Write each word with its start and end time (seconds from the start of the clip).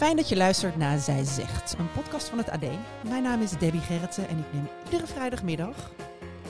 Fijn 0.00 0.16
dat 0.16 0.28
je 0.28 0.36
luistert 0.36 0.76
naar 0.76 0.98
Zij 0.98 1.24
Zegt, 1.24 1.74
een 1.78 1.92
podcast 1.92 2.28
van 2.28 2.38
het 2.38 2.50
AD. 2.50 2.64
Mijn 3.08 3.22
naam 3.22 3.42
is 3.42 3.50
Debbie 3.50 3.80
Gerritsen 3.80 4.28
en 4.28 4.38
ik 4.38 4.52
neem 4.52 4.68
iedere 4.84 5.06
vrijdagmiddag 5.06 5.90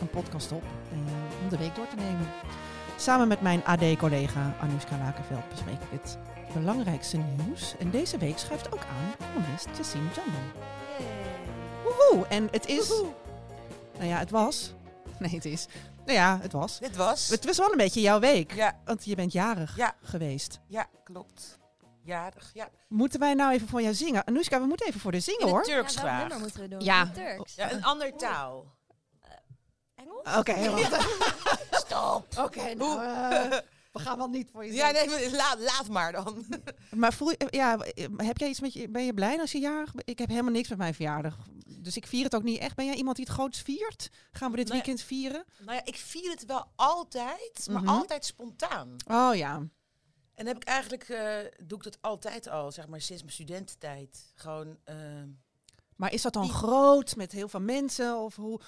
een 0.01 0.11
podcast 0.11 0.53
op 0.53 0.63
eh, 0.63 0.99
om 1.43 1.49
de 1.49 1.57
week 1.59 1.75
door 1.75 1.89
te 1.89 1.97
nemen. 1.97 2.29
Samen 2.97 3.29
met 3.29 3.41
mijn 3.41 3.65
AD-collega 3.65 4.55
Anoushka 4.61 4.99
Lakenveld 4.99 5.49
bespreek 5.49 5.75
ik 5.91 6.01
het 6.01 6.19
belangrijkste 6.55 7.17
nieuws. 7.17 7.75
En 7.79 7.91
deze 7.91 8.19
week 8.19 8.39
schuift 8.39 8.73
ook 8.73 8.81
aan 8.85 9.27
columnist 9.33 9.69
Jassine 9.77 10.09
Jandon. 10.15 10.51
Woehoe! 11.85 12.27
En 12.27 12.49
het 12.51 12.67
is... 12.67 12.89
Nou 13.97 14.09
ja, 14.09 14.19
het 14.19 14.31
was... 14.31 14.75
Nee, 15.19 15.35
het 15.35 15.45
is... 15.45 15.67
Nou 16.05 16.19
ja, 16.19 16.39
het 16.43 16.53
was. 16.53 16.79
Dit 16.79 16.97
was. 16.97 17.29
Het 17.29 17.45
was 17.45 17.59
wel 17.59 17.71
een 17.71 17.77
beetje 17.77 18.01
jouw 18.01 18.21
week. 18.21 18.55
Ja, 18.55 18.79
Want 18.85 19.05
je 19.05 19.15
bent 19.15 19.33
jarig 19.33 19.77
Ja. 19.77 19.95
geweest. 20.03 20.61
ja, 20.67 20.87
klopt. 21.05 21.59
Jarig, 22.11 22.51
ja. 22.55 22.69
Moeten 22.89 23.21
wij 23.21 23.35
nou 23.35 23.53
even 23.53 23.69
voor 23.69 23.83
jou 23.83 23.95
zingen? 23.95 24.27
Anoushka, 24.27 24.61
we 24.61 24.67
moeten 24.67 24.87
even 24.87 25.01
voor 25.01 25.13
de 25.13 25.21
zingen 25.21 25.41
In 25.41 25.47
het 25.47 25.55
hoor. 25.55 25.65
Turks 25.65 25.95
Ja, 25.95 26.01
graag. 26.01 26.39
moeten 26.39 26.61
we 26.61 26.69
doen? 26.69 26.81
Ja. 26.81 27.01
In 27.01 27.07
het 27.07 27.15
Turks. 27.15 27.55
Ja, 27.55 27.73
een 27.73 27.85
ander 27.85 28.17
taal. 28.17 28.79
Engels? 29.95 30.37
Oké. 30.37 30.55
Stop. 31.85 32.27
Oké, 32.39 32.75
nou, 32.75 33.05
eh, 33.05 33.59
we 33.93 33.99
gaan 33.99 34.17
wel 34.17 34.29
niet 34.29 34.49
voor 34.53 34.65
je 34.65 34.73
Ja, 34.73 34.95
zingen. 34.95 35.17
nee, 35.17 35.31
maar 35.31 35.37
laat, 35.39 35.59
laat 35.59 35.89
maar 35.89 36.13
dan. 36.13 36.45
Maar 36.91 37.13
voel 37.13 37.31
je, 37.31 37.47
ja, 37.51 37.79
heb 38.17 38.39
jij 38.39 38.49
iets 38.49 38.61
met 38.61 38.73
je, 38.73 38.89
ben 38.89 39.05
je 39.05 39.15
blij 39.15 39.41
als 39.41 39.53
je 39.53 39.59
jarig 39.59 39.93
bent? 39.95 40.09
Ik 40.09 40.19
heb 40.19 40.29
helemaal 40.29 40.53
niks 40.53 40.69
met 40.69 40.79
mijn 40.79 40.95
verjaardag. 40.95 41.37
Dus 41.79 41.97
ik 41.97 42.07
vier 42.07 42.25
het 42.25 42.35
ook 42.35 42.43
niet 42.43 42.59
echt. 42.59 42.77
Ben 42.77 42.87
jij 42.87 42.95
iemand 42.95 43.17
die 43.17 43.25
het 43.25 43.35
groots 43.35 43.61
viert? 43.63 44.09
Gaan 44.33 44.51
we 44.51 44.57
dit 44.57 44.69
Nee. 44.69 44.77
weekend 44.77 45.01
vieren? 45.03 45.45
nou 45.59 45.75
ja, 45.77 45.85
ik 45.85 45.97
vier 45.97 46.31
het 46.31 46.47
wel 46.47 46.67
altijd, 46.77 47.67
maar 47.71 47.83
Mhm. 47.83 47.91
altijd 47.91 48.25
spontaan. 48.25 48.97
Oh 49.07 49.35
ja. 49.35 49.63
En 50.41 50.47
heb 50.47 50.57
ik 50.57 50.65
eigenlijk, 50.65 51.09
eh, 51.09 51.37
doe 51.63 51.79
ik 51.79 51.85
dat 51.85 51.99
altijd 52.01 52.49
al, 52.49 52.73
zeg 52.73 52.89
maar 52.89 53.01
sinds 53.01 53.23
mijn 53.23 53.35
studententijd. 53.35 54.33
Gewoon, 54.35 54.79
eh, 54.85 54.97
Maar 55.97 56.13
is 56.13 56.23
dat 56.23 56.33
dan 56.33 56.49
groot 56.49 57.17
met 57.17 57.33
heel 57.33 57.49
veel 57.49 57.61
mensen? 57.61 58.19
Of 58.19 58.37
hoe, 58.37 58.61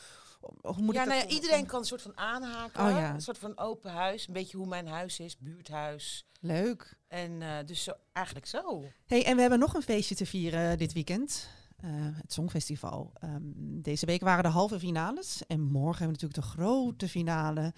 hoe 0.62 0.82
moet 0.82 0.94
ja, 0.94 1.02
ik 1.02 1.08
nou 1.08 1.20
ja, 1.20 1.26
iedereen 1.26 1.66
kan 1.66 1.80
een 1.80 1.86
soort 1.86 2.02
van 2.02 2.16
aanhaken. 2.16 2.84
Oh 2.84 2.90
ja. 2.90 3.14
Een 3.14 3.20
soort 3.20 3.38
van 3.38 3.58
open 3.58 3.90
huis. 3.90 4.26
Een 4.26 4.32
beetje 4.32 4.56
hoe 4.56 4.66
mijn 4.66 4.86
huis 4.86 5.20
is, 5.20 5.38
buurthuis. 5.38 6.26
Leuk. 6.40 6.98
En 7.08 7.42
eh, 7.42 7.66
dus 7.66 7.82
zo, 7.82 7.92
eigenlijk 8.12 8.46
zo. 8.46 8.84
Hey, 9.06 9.24
en 9.24 9.34
we 9.34 9.40
hebben 9.40 9.58
nog 9.58 9.74
een 9.74 9.82
feestje 9.82 10.14
te 10.14 10.26
vieren 10.26 10.78
dit 10.78 10.92
weekend. 10.92 11.48
Eh, 11.76 11.90
het 11.94 12.32
Songfestival. 12.32 13.12
Ehm, 13.14 13.40
deze 13.82 14.06
week 14.06 14.20
waren 14.20 14.42
de 14.42 14.48
halve 14.48 14.78
finales. 14.78 15.42
En 15.46 15.60
morgen 15.60 16.04
hebben 16.04 16.18
we 16.20 16.26
natuurlijk 16.26 16.56
de 16.56 16.62
grote 16.62 17.08
finale 17.08 17.74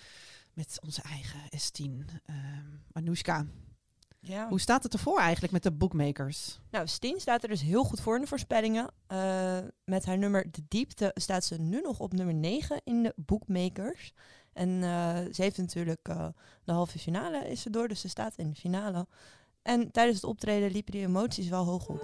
met 0.53 0.79
onze 0.83 1.03
eigen 1.03 1.41
S10. 1.51 2.05
Ehm 2.25 2.83
Anoushka, 2.93 3.47
Ja. 4.27 4.49
hoe 4.49 4.61
staat 4.61 4.83
het 4.83 4.93
ervoor 4.93 5.19
eigenlijk 5.19 5.53
met 5.53 5.63
de 5.63 5.73
bookmakers? 5.73 6.59
Nou, 6.71 6.87
Steen 6.87 7.21
staat 7.21 7.43
er 7.43 7.49
dus 7.49 7.63
heel 7.63 7.85
goed 7.85 8.01
voor 8.01 8.15
in 8.15 8.21
de 8.21 8.27
voorspellingen. 8.27 8.91
Eh, 9.07 9.59
met 9.85 10.05
haar 10.05 10.19
nummer 10.19 10.51
De 10.51 10.63
Diepte 10.69 11.11
staat 11.15 11.45
ze 11.45 11.61
nu 11.61 11.81
nog 11.81 12.01
op 12.01 12.13
nummer 12.13 12.35
9 12.35 12.81
in 12.85 13.03
de 13.03 13.13
Bookmakers. 13.17 14.13
En 14.53 14.83
eh, 14.83 15.17
ze 15.33 15.43
heeft 15.43 15.59
natuurlijk 15.59 16.09
eh, 16.09 16.27
de 16.65 16.73
halve 16.73 16.99
finale 16.99 17.49
is 17.49 17.61
ze 17.63 17.71
door, 17.71 17.89
dus 17.89 18.01
ze 18.01 18.09
staat 18.09 18.37
in 18.37 18.51
de 18.51 18.57
finale. 18.57 19.07
En 19.63 19.91
tijdens 19.91 20.17
het 20.17 20.31
optreden 20.31 20.71
liepen 20.71 20.93
die 20.93 21.07
emoties 21.07 21.49
wel 21.49 21.65
hoog 21.65 21.89
op. 21.89 22.03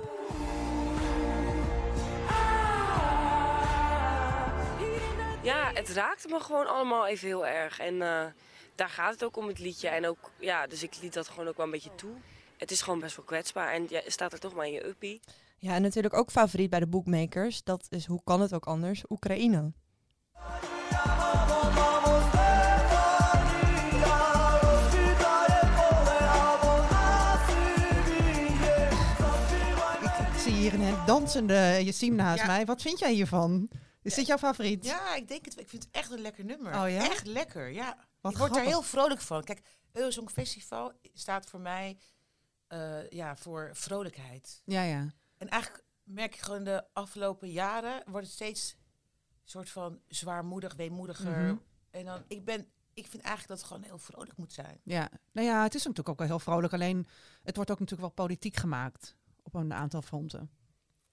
Ja, 5.42 5.70
het 5.74 5.88
raakte 5.88 6.28
me 6.28 6.40
gewoon 6.40 6.66
allemaal 6.66 7.06
even 7.06 7.26
heel 7.26 7.46
erg. 7.46 7.78
En 7.78 8.02
eh, 8.02 8.24
daar 8.80 8.88
gaat 8.90 9.12
het 9.12 9.24
ook 9.24 9.36
om 9.36 9.48
het 9.48 9.58
liedje. 9.58 9.88
En 9.88 10.06
ook, 10.06 10.30
ja, 10.38 10.66
dus 10.66 10.82
ik 10.82 10.96
liet 11.02 11.12
dat 11.12 11.28
gewoon 11.28 11.48
ook 11.48 11.56
wel 11.56 11.66
een 11.66 11.72
beetje 11.72 11.94
toe. 11.94 12.14
Het 12.56 12.70
is 12.70 12.82
gewoon 12.82 13.00
best 13.00 13.16
wel 13.16 13.24
kwetsbaar. 13.24 13.72
En 13.72 13.86
je 13.88 14.02
staat 14.06 14.32
er 14.32 14.38
toch 14.38 14.54
maar 14.54 14.66
in 14.66 14.72
je 14.72 14.86
uppie. 14.86 15.20
Ja, 15.58 15.74
en 15.74 15.82
natuurlijk 15.82 16.14
ook 16.14 16.30
favoriet 16.30 16.70
bij 16.70 16.80
de 16.80 16.86
Bookmakers. 16.86 17.62
Dat 17.62 17.86
is, 17.88 18.06
hoe 18.06 18.20
kan 18.24 18.40
het 18.40 18.54
ook 18.54 18.64
anders, 18.66 19.02
Oekraïne. 19.08 19.72
Ik 30.32 30.38
zie 30.46 30.52
hier 30.52 30.74
een 30.74 30.94
dansende 31.06 31.80
Yassine 31.84 32.16
naast 32.16 32.40
Ja. 32.40 32.46
mij. 32.46 32.64
Wat 32.64 32.82
vind 32.82 32.98
jij 32.98 33.12
hiervan? 33.12 33.68
Is 34.02 34.14
dit 34.14 34.26
jouw 34.26 34.38
favoriet? 34.38 34.84
Ja, 34.84 35.14
ik 35.14 35.28
denk 35.28 35.44
het. 35.44 35.58
Ik 35.60 35.68
vind 35.68 35.82
het 35.82 35.92
echt 35.92 36.10
een 36.10 36.20
lekker 36.20 36.44
nummer. 36.44 36.82
Oh 36.82 36.90
ja? 36.90 37.10
Echt 37.10 37.26
lekker, 37.26 37.70
ja. 37.72 37.96
Wat 38.20 38.32
ik 38.32 38.38
word 38.38 38.50
er 38.50 38.56
grappig. 38.56 38.72
heel 38.72 38.82
vrolijk 38.82 39.20
van. 39.20 39.44
Kijk, 39.44 39.62
Eurosong 39.92 40.30
Festival 40.30 40.92
staat 41.12 41.46
voor 41.46 41.60
mij 41.60 41.98
eh, 42.66 43.08
ja, 43.08 43.36
voor 43.36 43.70
vrolijkheid. 43.72 44.62
Ja, 44.64 44.82
ja. 44.82 45.14
En 45.36 45.48
eigenlijk 45.48 45.84
merk 46.02 46.34
ik 46.34 46.40
gewoon 46.40 46.64
de 46.64 46.84
afgelopen 46.92 47.50
jaren 47.50 48.02
wordt 48.06 48.26
het 48.26 48.34
steeds 48.34 48.76
soort 49.44 49.70
van 49.70 50.00
zwaarmoedig, 50.06 50.74
weemoediger. 50.74 51.38
Mhm. 51.38 51.56
En 51.90 52.04
dan, 52.04 52.24
ik 52.28 52.44
ben, 52.44 52.60
ik 52.94 53.06
vind 53.06 53.22
eigenlijk 53.22 53.48
dat 53.48 53.58
het 53.58 53.66
gewoon 53.66 53.82
heel 53.82 53.98
vrolijk 53.98 54.36
moet 54.36 54.52
zijn. 54.52 54.80
Ja, 54.84 55.10
nou 55.32 55.46
ja, 55.46 55.62
het 55.62 55.74
is 55.74 55.82
natuurlijk 55.82 56.08
ook 56.08 56.18
wel 56.18 56.26
heel 56.26 56.38
vrolijk. 56.38 56.72
Alleen, 56.72 57.06
het 57.42 57.56
wordt 57.56 57.70
ook 57.70 57.78
natuurlijk 57.78 58.14
wel 58.14 58.26
politiek 58.26 58.56
gemaakt 58.56 59.16
op 59.42 59.54
een 59.54 59.72
aantal 59.72 60.02
fronten. 60.02 60.50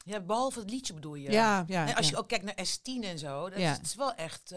Ja, 0.08 0.20
behalve 0.20 0.60
het 0.60 0.70
liedje 0.70 0.94
bedoel 0.94 1.16
je. 1.16 1.32
Ja, 1.32 1.64
ja. 1.68 1.88
En 1.88 1.96
als 1.96 2.06
ja. 2.06 2.12
je 2.12 2.18
ook 2.18 2.28
kijkt 2.28 2.44
naar 2.46 2.56
S10 2.68 3.04
en 3.04 3.20
zo, 3.20 3.50
dat 3.50 3.60
Ja. 3.60 3.72
is, 3.72 3.78
het 3.78 3.86
is 3.86 3.96
wel 3.96 4.14
echt 4.14 4.52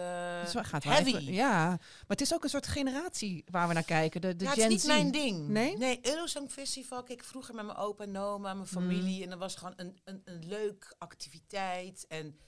is 0.45 0.53
wel- 0.53 0.65
gaat 0.65 0.85
wel 0.85 0.93
heavy. 0.93 1.09
even- 1.17 1.33
ja, 1.33 1.67
maar 1.69 1.81
het 2.07 2.21
is 2.21 2.35
ook 2.35 2.45
een 2.45 2.51
soort 2.51 2.67
generatie 2.67 3.45
waar 3.51 3.69
we 3.69 3.75
naar 3.75 3.83
kijken. 3.85 4.21
De, 4.21 4.37
de 4.37 4.45
ja, 4.45 4.51
het 4.51 4.59
Gen 4.59 4.67
is 4.69 4.73
niet 4.73 4.81
Z. 4.81 4.87
mijn 4.87 5.11
ding. 5.11 5.49
Nee? 5.49 5.77
Nee, 5.79 5.99
Eurosong 6.03 6.51
Festival. 6.51 7.03
Kijk, 7.03 7.25
vroeger 7.25 7.55
met 7.55 7.65
mijn 7.67 7.79
opa 7.79 8.05
en 8.05 8.17
oma, 8.17 8.55
mijn 8.55 8.67
familie. 8.67 9.23
En 9.23 9.31
dat 9.31 9.39
was 9.39 9.55
gewoon 9.55 9.73
een, 9.77 9.99
een, 10.05 10.23
een 10.25 10.47
leuk 10.47 10.95
activiteit. 10.99 12.07
En 12.09 12.39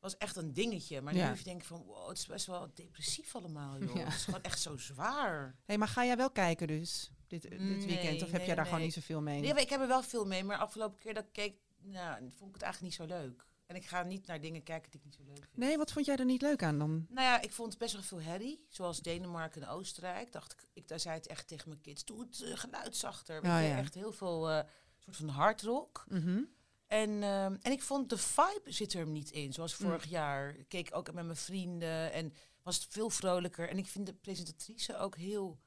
was 0.00 0.16
echt 0.16 0.36
een 0.36 0.52
dingetje. 0.52 1.00
Maar 1.00 1.14
Ja. 1.14 1.30
nu 1.32 1.42
denk 1.42 1.60
ik 1.60 1.66
van, 1.66 1.82
wow, 1.86 2.08
het 2.08 2.18
is 2.18 2.26
best 2.26 2.46
wel 2.46 2.70
depressief 2.74 3.34
allemaal, 3.34 3.78
joh. 3.78 3.96
Ja. 3.96 4.04
Het 4.04 4.14
is 4.14 4.24
gewoon 4.24 4.42
echt 4.42 4.60
zo 4.60 4.76
zwaar. 4.76 5.54
Hey, 5.64 5.78
maar 5.78 5.88
ga 5.88 6.04
jij 6.04 6.16
wel 6.16 6.30
kijken 6.30 6.66
dus, 6.66 7.10
dit, 7.26 7.42
dit 7.42 7.58
Nee, 7.60 7.86
weekend? 7.86 8.14
Of 8.22 8.28
heb 8.30 8.36
nee, 8.36 8.46
jij 8.46 8.54
daar 8.54 8.64
gewoon 8.64 8.80
niet 8.80 8.92
zoveel 8.92 9.20
mee? 9.20 9.40
Nee, 9.40 9.54
ik 9.54 9.68
heb 9.70 9.80
er 9.80 9.88
wel 9.88 10.02
veel 10.02 10.24
mee. 10.26 10.44
Maar 10.44 10.56
afgelopen 10.58 10.98
keer 10.98 11.14
dat 11.14 11.24
ik 11.24 11.32
keek, 11.32 11.54
nou, 11.84 12.18
vond 12.20 12.48
ik 12.48 12.54
het 12.54 12.62
eigenlijk 12.62 12.82
niet 12.82 13.08
zo 13.08 13.16
leuk. 13.16 13.46
En 13.66 13.76
ik 13.76 13.86
ga 13.86 14.02
niet 14.02 14.26
naar 14.26 14.40
dingen 14.40 14.62
kijken 14.62 14.90
die 14.90 15.00
ik 15.00 15.06
niet 15.06 15.14
zo 15.14 15.22
leuk 15.22 15.36
vind. 15.44 15.56
Nee, 15.56 15.76
wat 15.76 15.92
vond 15.92 16.06
jij 16.06 16.16
er 16.16 16.24
niet 16.24 16.42
leuk 16.42 16.62
aan 16.62 16.78
dan? 16.78 17.06
Nou 17.08 17.26
ja, 17.26 17.40
ik 17.40 17.52
vond 17.52 17.78
best 17.78 17.92
wel 17.92 18.02
veel 18.02 18.20
herrie. 18.20 18.64
Zoals 18.68 19.00
Denemarken 19.00 19.62
en 19.62 19.68
Oostenrijk. 19.68 20.32
Dacht 20.32 20.52
ik, 20.52 20.64
ik 20.72 20.88
daar 20.88 21.00
zei 21.00 21.14
het 21.14 21.26
echt 21.26 21.48
tegen 21.48 21.68
mijn 21.68 21.80
kids. 21.80 22.04
Doe 22.04 22.20
het 22.20 22.40
uh, 22.40 22.56
geluid 22.56 22.96
zachter. 22.96 23.36
Oh, 23.36 23.42
ja. 23.42 23.76
Echt 23.78 23.94
heel 23.94 24.12
veel 24.12 24.50
eh, 24.50 24.68
soort 24.98 25.16
van 25.16 25.28
hardrock. 25.28 26.04
Mhm. 26.08 26.42
En, 26.86 27.22
ehm, 27.22 27.56
en 27.62 27.72
ik 27.72 27.82
vond 27.82 28.10
de 28.10 28.18
vibe 28.18 28.72
zit 28.72 28.92
er 28.92 29.06
niet 29.06 29.30
in. 29.30 29.52
Zoals 29.52 29.78
Mm. 29.78 29.86
vorig 29.86 30.04
jaar. 30.04 30.56
Ik 30.56 30.68
keek 30.68 30.88
ook 30.92 31.12
met 31.12 31.24
mijn 31.24 31.36
vrienden. 31.36 32.12
En 32.12 32.32
was 32.62 32.76
het 32.76 32.86
veel 32.92 33.10
vrolijker. 33.10 33.68
En 33.68 33.78
ik 33.78 33.86
vind 33.86 34.06
de 34.06 34.14
presentatrice 34.14 34.98
ook 34.98 35.16
heel... 35.16 35.58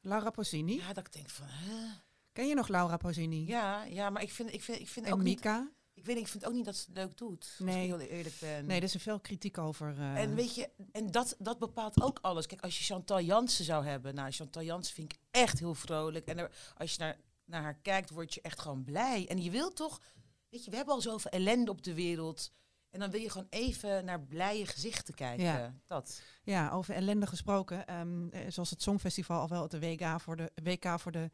Laura 0.00 0.30
Pausini. 0.30 0.76
Ja, 0.76 0.92
dat 0.92 1.06
ik 1.06 1.12
denk 1.12 1.30
van... 1.30 1.46
Huh? 1.46 1.90
Ken 2.32 2.46
je 2.48 2.54
nog 2.54 2.68
Laura 2.68 2.96
Pausini? 2.96 3.46
Ja, 3.46 3.84
ja, 3.84 4.10
maar 4.10 4.22
ik 4.22 4.30
vind, 4.30 4.52
ik 4.52 4.62
vind, 4.62 4.80
ik 4.80 4.88
vind 4.88 5.06
en 5.06 5.12
ook 5.12 5.22
niet... 5.22 5.34
Mika? 5.36 5.70
Ik 5.94 6.04
weet 6.04 6.16
niet, 6.16 6.24
ik 6.24 6.30
vind 6.30 6.44
ook 6.46 6.52
niet 6.52 6.64
dat 6.64 6.76
ze 6.76 6.84
het 6.86 6.96
leuk 6.96 7.16
doet. 7.16 7.54
Nee. 7.58 7.82
ik 7.82 7.88
heel 7.96 8.00
eerlijk 8.00 8.34
ben. 8.40 8.66
Nee, 8.66 8.76
er 8.76 8.82
is 8.82 8.94
er 8.94 9.00
veel 9.00 9.20
kritiek 9.20 9.58
over. 9.58 9.94
eh, 9.98 10.20
En 10.22 10.34
weet 10.34 10.54
je, 10.54 10.70
en 10.92 11.10
dat, 11.10 11.36
dat 11.38 11.58
bepaalt 11.58 12.02
ook 12.02 12.18
alles. 12.22 12.46
Kijk, 12.46 12.60
als 12.60 12.78
je 12.78 12.84
Chantal 12.84 13.20
Jansen 13.20 13.64
zou 13.64 13.84
hebben. 13.84 14.14
Nou, 14.14 14.30
Chantal 14.30 14.62
Jansen 14.62 14.94
vind 14.94 15.12
ik 15.12 15.18
echt 15.30 15.58
heel 15.58 15.74
vrolijk. 15.74 16.26
En 16.26 16.38
er- 16.38 16.50
als 16.76 16.92
je 16.92 16.98
naar, 16.98 17.16
naar 17.44 17.62
haar 17.62 17.78
kijkt, 17.82 18.10
word 18.10 18.34
je 18.34 18.40
echt 18.40 18.60
gewoon 18.60 18.84
blij. 18.84 19.28
En 19.28 19.42
je 19.42 19.50
wilt 19.50 19.76
toch, 19.76 20.00
weet 20.48 20.64
je, 20.64 20.70
we 20.70 20.76
hebben 20.76 20.94
al 20.94 21.00
zoveel 21.00 21.30
ellende 21.30 21.70
op 21.70 21.82
de 21.82 21.94
wereld. 21.94 22.52
En 22.92 23.00
dan 23.00 23.10
wil 23.10 23.20
je 23.20 23.30
gewoon 23.30 23.46
even 23.50 24.04
naar 24.04 24.20
blije 24.20 24.66
gezichten 24.66 25.14
kijken. 25.14 25.44
Ja. 25.44 25.74
Dat. 25.86 26.22
Ja, 26.42 26.70
over 26.70 26.94
ellende 26.94 27.26
gesproken. 27.26 27.86
ehm, 27.86 28.28
eh, 28.28 28.40
zoals 28.50 28.70
het 28.70 28.82
Songfestival 28.82 29.40
al 29.40 29.48
wel 29.48 29.62
het 29.62 29.78
WK 29.78 30.20
voor 30.20 30.36
de, 30.36 30.52
WK 30.62 31.00
voor 31.00 31.12
de 31.12 31.30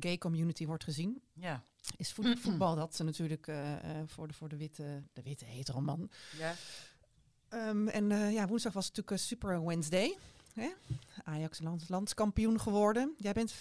gay 0.00 0.18
community 0.18 0.66
wordt 0.66 0.84
gezien. 0.84 1.22
Ja. 1.32 1.62
Is 1.96 2.12
voet- 2.12 2.38
voetbal 2.44 2.74
dat 2.76 2.94
ze 2.96 3.02
natuurlijk 3.04 3.46
eh, 3.46 3.72
eh, 4.00 4.08
voor, 4.08 4.28
de, 4.28 4.34
voor 4.34 4.48
de 4.48 4.56
witte, 4.56 5.02
de 5.12 5.22
witte 5.22 5.44
hetero 5.44 5.80
man. 5.80 6.10
ja. 6.38 6.54
Ehm, 7.48 7.88
en 7.88 8.08
ja, 8.32 8.46
woensdag 8.46 8.72
was 8.72 8.86
het 8.86 8.96
natuurlijk 8.96 9.10
een 9.22 9.26
Super 9.28 9.64
Wednesday. 9.64 10.16
Hè? 10.54 10.68
Ajax 11.24 11.60
lands, 11.60 11.88
landskampioen 11.88 12.60
geworden. 12.60 13.14
Jij 13.18 13.32
bent 13.32 13.54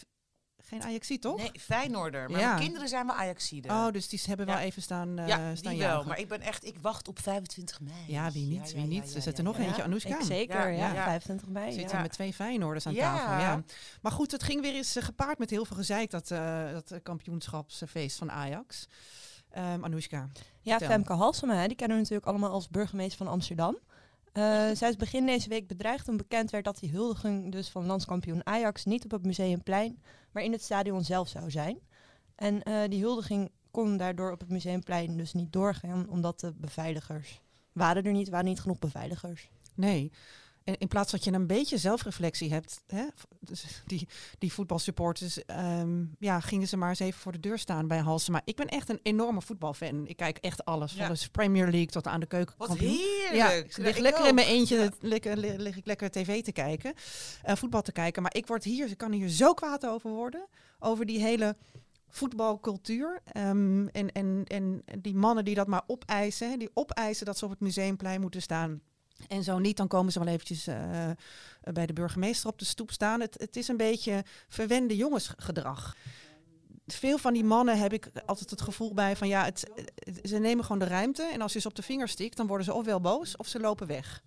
geen 0.63 0.83
Ajaxie, 0.83 1.19
toch? 1.19 1.37
Nee, 1.37 1.51
Feyenoorder. 1.59 2.29
Maar 2.29 2.39
Ja. 2.39 2.47
mijn 2.47 2.59
kinderen 2.61 2.87
zijn 2.87 3.05
wel 3.05 3.15
Ajaxiden. 3.15 3.71
Oh, 3.71 3.91
dus 3.91 4.07
die 4.07 4.21
hebben 4.25 4.45
wel 4.45 4.55
Ja. 4.55 4.61
even 4.61 4.81
staan, 4.81 5.17
eh 5.17 5.27
ja, 5.27 5.55
staan 5.55 5.71
die 5.73 5.81
wel. 5.81 6.03
Maar 6.03 6.19
ik 6.19 6.27
ben 6.27 6.41
echt, 6.41 6.65
ik 6.65 6.75
wacht 6.81 7.07
op 7.07 7.19
25 7.19 7.79
mei. 7.81 7.93
Ja, 8.07 8.31
wie 8.31 8.45
niet? 8.47 8.67
Ja, 8.69 8.73
wie 8.73 8.81
ja, 8.81 8.87
niet? 8.87 9.09
ja, 9.09 9.15
er 9.15 9.21
zit 9.21 9.37
er 9.37 9.43
nog 9.43 9.57
ja. 9.57 9.63
eentje, 9.63 9.83
Anoushka. 9.83 10.19
Ik 10.19 10.25
zeker, 10.25 10.69
Ja, 10.71 10.87
ja. 10.87 10.93
ja. 10.93 11.03
25 11.03 11.47
mei. 11.47 11.71
Zit 11.71 11.81
ja. 11.81 11.91
hier 11.91 12.01
met 12.01 12.11
twee 12.11 12.33
Feyenoorders 12.33 12.85
aan 12.87 12.93
Ja. 12.93 13.15
tafel. 13.17 13.39
Ja. 13.39 13.63
Maar 14.01 14.11
goed, 14.11 14.31
het 14.31 14.43
ging 14.43 14.61
weer 14.61 14.73
eens 14.75 14.95
eh, 14.95 15.03
gepaard 15.03 15.37
met 15.39 15.49
heel 15.49 15.65
veel 15.65 15.75
gezeik, 15.75 16.11
dat, 16.11 16.31
eh 16.31 16.71
dat 16.71 16.93
kampioenschapsfeest 17.03 18.17
van 18.17 18.31
Ajax. 18.31 18.87
Ehm 19.49 19.83
Anoushka. 19.83 20.29
Ja, 20.61 20.77
Vertel. 20.77 20.87
Femke 20.95 21.13
Halsema, 21.13 21.53
hè, 21.55 21.67
die 21.67 21.75
kennen 21.75 21.95
we 21.97 22.01
natuurlijk 22.03 22.29
allemaal 22.29 22.51
als 22.51 22.69
burgemeester 22.69 23.17
van 23.17 23.27
Amsterdam. 23.27 23.77
Eh, 24.31 24.69
zij 24.73 24.89
is 24.89 24.95
begin 24.95 25.25
deze 25.25 25.49
week 25.49 25.67
bedreigd 25.67 26.05
toen 26.05 26.17
bekend 26.17 26.49
werd 26.49 26.65
dat 26.65 26.79
die 26.79 26.91
huldiging 26.91 27.51
dus 27.51 27.69
van 27.69 27.85
landskampioen 27.85 28.45
Ajax 28.45 28.85
niet 28.85 29.03
op 29.03 29.11
het 29.11 29.25
Museumplein, 29.25 30.01
maar 30.31 30.43
in 30.43 30.51
het 30.51 30.63
stadion 30.63 31.03
zelf 31.03 31.27
zou 31.27 31.51
zijn. 31.51 31.79
En 32.35 32.63
eh, 32.63 32.89
die 32.89 33.01
huldiging 33.01 33.51
kon 33.71 33.97
daardoor 33.97 34.31
op 34.31 34.39
het 34.39 34.49
Museumplein 34.49 35.17
dus 35.17 35.33
niet 35.33 35.53
doorgaan, 35.53 36.09
omdat 36.09 36.39
de 36.39 36.53
beveiligers 36.57 37.41
waren 37.71 38.03
er 38.03 38.11
niet, 38.11 38.29
waren 38.29 38.45
niet 38.45 38.59
genoeg 38.59 38.79
beveiligers. 38.79 39.49
Nee. 39.75 40.11
En 40.69 40.77
in 40.77 40.87
plaats 40.87 41.11
dat 41.11 41.23
je 41.23 41.31
een 41.31 41.47
beetje 41.47 41.77
zelfreflectie 41.77 42.51
hebt, 42.53 42.81
hè, 42.87 43.05
dus 43.39 43.81
die, 43.85 44.07
die 44.37 44.53
voetbalsupporters, 44.53 45.45
ehm, 45.45 46.03
ja, 46.19 46.39
gingen 46.39 46.67
ze 46.67 46.77
maar 46.77 46.89
eens 46.89 46.99
even 46.99 47.19
voor 47.19 47.31
de 47.31 47.39
deur 47.39 47.59
staan 47.59 47.87
bij 47.87 47.97
Halsema. 47.97 48.41
Ik 48.45 48.55
ben 48.55 48.67
echt 48.67 48.89
een 48.89 48.99
enorme 49.03 49.41
voetbalfan. 49.41 50.07
Ik 50.07 50.17
kijk 50.17 50.37
echt 50.37 50.65
alles, 50.65 50.93
Ja. 50.93 51.05
van 51.05 51.15
de 51.15 51.29
Premier 51.31 51.63
League 51.65 51.85
tot 51.87 52.07
aan 52.07 52.19
de 52.19 52.25
Wat 52.29 52.35
keukenkampioen. 52.45 52.89
heerlijk. 52.91 53.35
Ja, 53.35 53.49
ik 53.51 53.77
lig 53.77 53.97
lekker 53.97 54.27
in 54.27 54.35
mijn 54.35 54.47
eentje, 54.47 54.77
Ja. 54.77 54.89
lekker, 54.99 55.37
li- 55.37 55.57
lig 55.57 55.77
ik 55.77 55.85
lekker 55.85 56.11
tv 56.11 56.41
te 56.43 56.51
kijken, 56.51 56.93
eh, 57.43 57.55
voetbal 57.55 57.81
te 57.81 57.91
kijken. 57.91 58.21
Maar 58.21 58.35
ik 58.35 58.47
word 58.47 58.63
hier, 58.63 58.89
ik 58.89 58.97
kan 58.97 59.11
hier 59.11 59.29
zo 59.29 59.53
kwaad 59.53 59.85
over 59.85 60.09
worden, 60.09 60.47
over 60.79 61.05
die 61.05 61.19
hele 61.19 61.55
voetbalcultuur. 62.07 63.21
Ehm, 63.25 63.87
en, 63.87 64.11
en, 64.11 64.43
en 64.45 64.83
die 64.99 65.15
mannen 65.15 65.45
die 65.45 65.55
dat 65.55 65.67
maar 65.67 65.83
opeisen, 65.87 66.49
hè, 66.49 66.57
die 66.57 66.69
opeisen 66.73 67.25
dat 67.25 67.37
ze 67.37 67.45
op 67.45 67.51
het 67.51 67.59
museumplein 67.59 68.21
moeten 68.21 68.41
staan. 68.41 68.81
En 69.27 69.43
zo 69.43 69.59
niet, 69.59 69.77
dan 69.77 69.87
komen 69.87 70.11
ze 70.11 70.19
wel 70.19 70.27
eventjes 70.33 70.67
eh, 70.67 71.09
bij 71.73 71.85
de 71.85 71.93
burgemeester 71.93 72.49
op 72.49 72.59
de 72.59 72.65
stoep 72.65 72.91
staan. 72.91 73.19
Het, 73.21 73.35
het 73.39 73.55
is 73.55 73.67
een 73.67 73.77
beetje 73.77 74.23
verwende 74.47 74.95
jongensgedrag. 74.95 75.95
Veel 76.87 77.17
van 77.17 77.33
die 77.33 77.43
mannen 77.43 77.79
heb 77.79 77.93
ik 77.93 78.09
altijd 78.25 78.49
het 78.49 78.61
gevoel 78.61 78.93
bij 78.93 79.15
van 79.15 79.27
ja, 79.27 79.43
het, 79.45 79.69
het- 79.75 80.19
ze 80.29 80.37
nemen 80.37 80.63
gewoon 80.65 80.79
de 80.79 80.85
ruimte. 80.87 81.23
En 81.33 81.41
als 81.41 81.53
je 81.53 81.59
ze 81.59 81.67
op 81.67 81.75
de 81.75 81.81
vinger 81.81 82.07
stikt, 82.07 82.37
dan 82.37 82.47
worden 82.47 82.65
ze 82.65 82.73
ofwel 82.73 83.01
boos 83.01 83.35
of 83.37 83.47
ze 83.47 83.59
lopen 83.59 83.87
weg. 83.87 84.21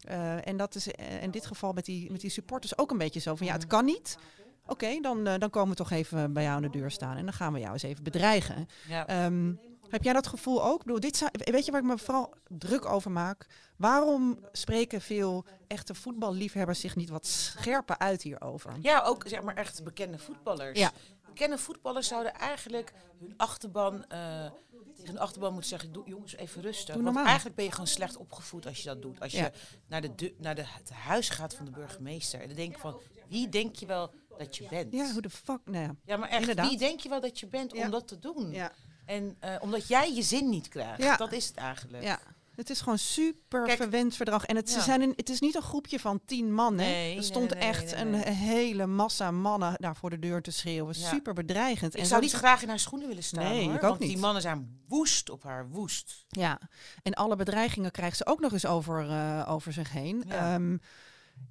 Eh, 0.00 0.46
en 0.48 0.56
dat 0.56 0.74
is 0.74 0.90
eh, 0.90 1.22
in 1.22 1.30
dit 1.30 1.46
geval 1.46 1.72
met 1.72 1.84
die, 1.84 2.10
met 2.10 2.20
die 2.20 2.30
supporters 2.30 2.78
ook 2.78 2.90
een 2.90 2.98
beetje 2.98 3.20
zo 3.20 3.34
van 3.36 3.46
ja, 3.46 3.52
het 3.52 3.66
kan 3.66 3.84
niet. 3.84 4.18
Oké, 4.66 5.00
dan, 5.00 5.24
dan 5.24 5.50
komen 5.50 5.70
we 5.70 5.74
toch 5.76 5.90
even 5.90 6.32
bij 6.32 6.42
jou 6.42 6.56
aan 6.56 6.62
de 6.62 6.70
deur 6.70 6.90
staan 6.90 7.16
en 7.16 7.24
dan 7.24 7.32
gaan 7.34 7.52
we 7.52 7.58
jou 7.58 7.72
eens 7.72 7.82
even 7.82 8.04
bedreigen. 8.04 8.68
Ja. 8.88 9.06
Ehm, 9.06 9.52
heb 9.88 10.02
jij 10.02 10.12
dat 10.12 10.26
gevoel 10.26 10.64
ook? 10.64 10.78
Ik 10.78 10.84
bedoel, 10.86 11.00
dit 11.00 11.30
weet 11.32 11.64
je 11.64 11.70
waar 11.70 11.80
ik 11.80 11.86
me 11.86 11.98
vooral 11.98 12.34
druk 12.48 12.84
over 12.84 13.10
maak? 13.10 13.46
Waarom 13.76 14.38
spreken 14.52 15.00
veel 15.00 15.44
echte 15.66 15.94
voetballiefhebbers 15.94 16.80
zich 16.80 16.96
niet 16.96 17.08
wat 17.08 17.26
scherper 17.26 17.98
uit 17.98 18.22
hierover? 18.22 18.76
Ja, 18.80 19.02
ook 19.02 19.24
zeg 19.26 19.42
maar 19.42 19.54
echt 19.56 19.84
bekende 19.84 20.18
voetballers. 20.18 20.78
Ja. 20.78 20.90
Bekende 21.26 21.58
voetballers 21.58 22.08
zouden 22.08 22.34
eigenlijk 22.34 22.92
hun 23.20 23.34
achterban 23.36 24.04
eh, 24.08 24.50
tegen 24.94 25.06
hun 25.06 25.18
achterban 25.18 25.52
moeten 25.52 25.68
zeggen: 25.70 25.92
doe, 25.92 26.08
jongens, 26.08 26.36
even 26.36 26.62
rustig. 26.62 26.94
Doe 26.94 27.04
Want 27.04 27.16
eigenlijk 27.26 27.56
ben 27.56 27.64
je 27.64 27.70
gewoon 27.70 27.86
slecht 27.86 28.16
opgevoed 28.16 28.66
als 28.66 28.78
je 28.78 28.84
dat 28.88 29.02
doet. 29.02 29.20
Als 29.20 29.32
Ja. 29.32 29.44
je 29.44 29.52
naar, 29.86 30.00
de, 30.00 30.14
de, 30.14 30.34
naar 30.38 30.54
de, 30.54 30.64
het 30.66 30.90
huis 30.90 31.28
gaat 31.28 31.54
van 31.54 31.64
de 31.64 31.70
burgemeester. 31.70 32.40
En 32.40 32.46
dan 32.46 32.56
denk 32.56 32.74
je 32.74 32.80
van: 32.80 33.00
wie 33.28 33.48
denk 33.48 33.76
je 33.76 33.86
wel 33.86 34.10
dat 34.38 34.56
je 34.56 34.66
bent? 34.68 34.92
Ja, 34.94 35.12
hoe 35.12 35.22
de 35.22 35.30
fuck? 35.30 35.60
Nou 35.64 35.84
ja. 35.84 35.94
Ja, 36.04 36.16
maar 36.16 36.28
echt, 36.28 36.40
Inderdaad. 36.40 36.68
wie 36.68 36.78
denk 36.78 37.00
je 37.00 37.08
wel 37.08 37.20
dat 37.20 37.40
je 37.40 37.46
bent 37.46 37.72
Ja. 37.76 37.84
om 37.84 37.90
dat 37.90 38.08
te 38.08 38.18
doen? 38.18 38.50
Ja. 38.50 38.72
En 39.08 39.36
eh, 39.40 39.54
omdat 39.60 39.88
jij 39.88 40.14
je 40.14 40.22
zin 40.22 40.48
niet 40.48 40.68
krijgt. 40.68 41.02
Ja. 41.02 41.16
Dat 41.16 41.32
is 41.32 41.46
het 41.46 41.56
eigenlijk. 41.56 42.02
ja. 42.02 42.18
Het 42.54 42.70
is 42.70 42.80
gewoon 42.80 42.98
super 42.98 43.64
Kijk, 43.64 43.76
verwend 43.76 44.16
verdrag. 44.16 44.44
En 44.44 44.56
het, 44.56 44.70
ze 44.70 44.80
zijn 44.80 45.02
een, 45.02 45.12
het 45.16 45.28
is 45.28 45.40
niet 45.40 45.54
een 45.54 45.62
groepje 45.62 46.00
van 46.00 46.20
tien 46.24 46.54
man. 46.54 46.78
Hè? 46.78 46.86
Nee, 46.86 47.16
er 47.16 47.22
stond 47.22 47.50
nee, 47.50 47.58
nee, 47.60 47.68
echt 47.68 47.92
een 47.92 48.14
hele 48.14 48.86
massa 48.86 49.30
mannen 49.30 49.74
daar 49.76 49.96
voor 49.96 50.10
de 50.10 50.18
deur 50.18 50.42
te 50.42 50.50
schreeuwen. 50.50 50.94
Ja. 50.98 51.08
Super 51.08 51.34
bedreigend. 51.34 51.94
Ik 51.94 52.00
en 52.00 52.06
zou 52.06 52.20
zo- 52.22 52.26
niet 52.28 52.36
graag 52.36 52.62
in 52.62 52.68
haar 52.68 52.78
schoenen 52.78 53.08
willen 53.08 53.22
staan. 53.22 53.44
Nee, 53.44 53.64
hoor, 53.64 53.74
ik 53.74 53.82
ook 53.82 53.88
want 53.88 53.98
niet. 54.00 54.08
die 54.08 54.18
mannen 54.18 54.42
zijn 54.42 54.80
woest 54.88 55.30
op 55.30 55.42
haar, 55.42 55.68
woest. 55.68 56.24
Ja, 56.28 56.60
en 57.02 57.14
alle 57.14 57.36
bedreigingen 57.36 57.90
krijgt 57.90 58.16
ze 58.16 58.26
ook 58.26 58.40
nog 58.40 58.52
eens 58.52 58.66
over, 58.66 59.10
eh, 59.10 59.44
over 59.48 59.72
zich 59.72 59.92
heen. 59.92 60.24
Ja. 60.26 60.52
Ja, 60.52 60.78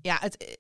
ja 0.01 0.18
het, 0.19 0.57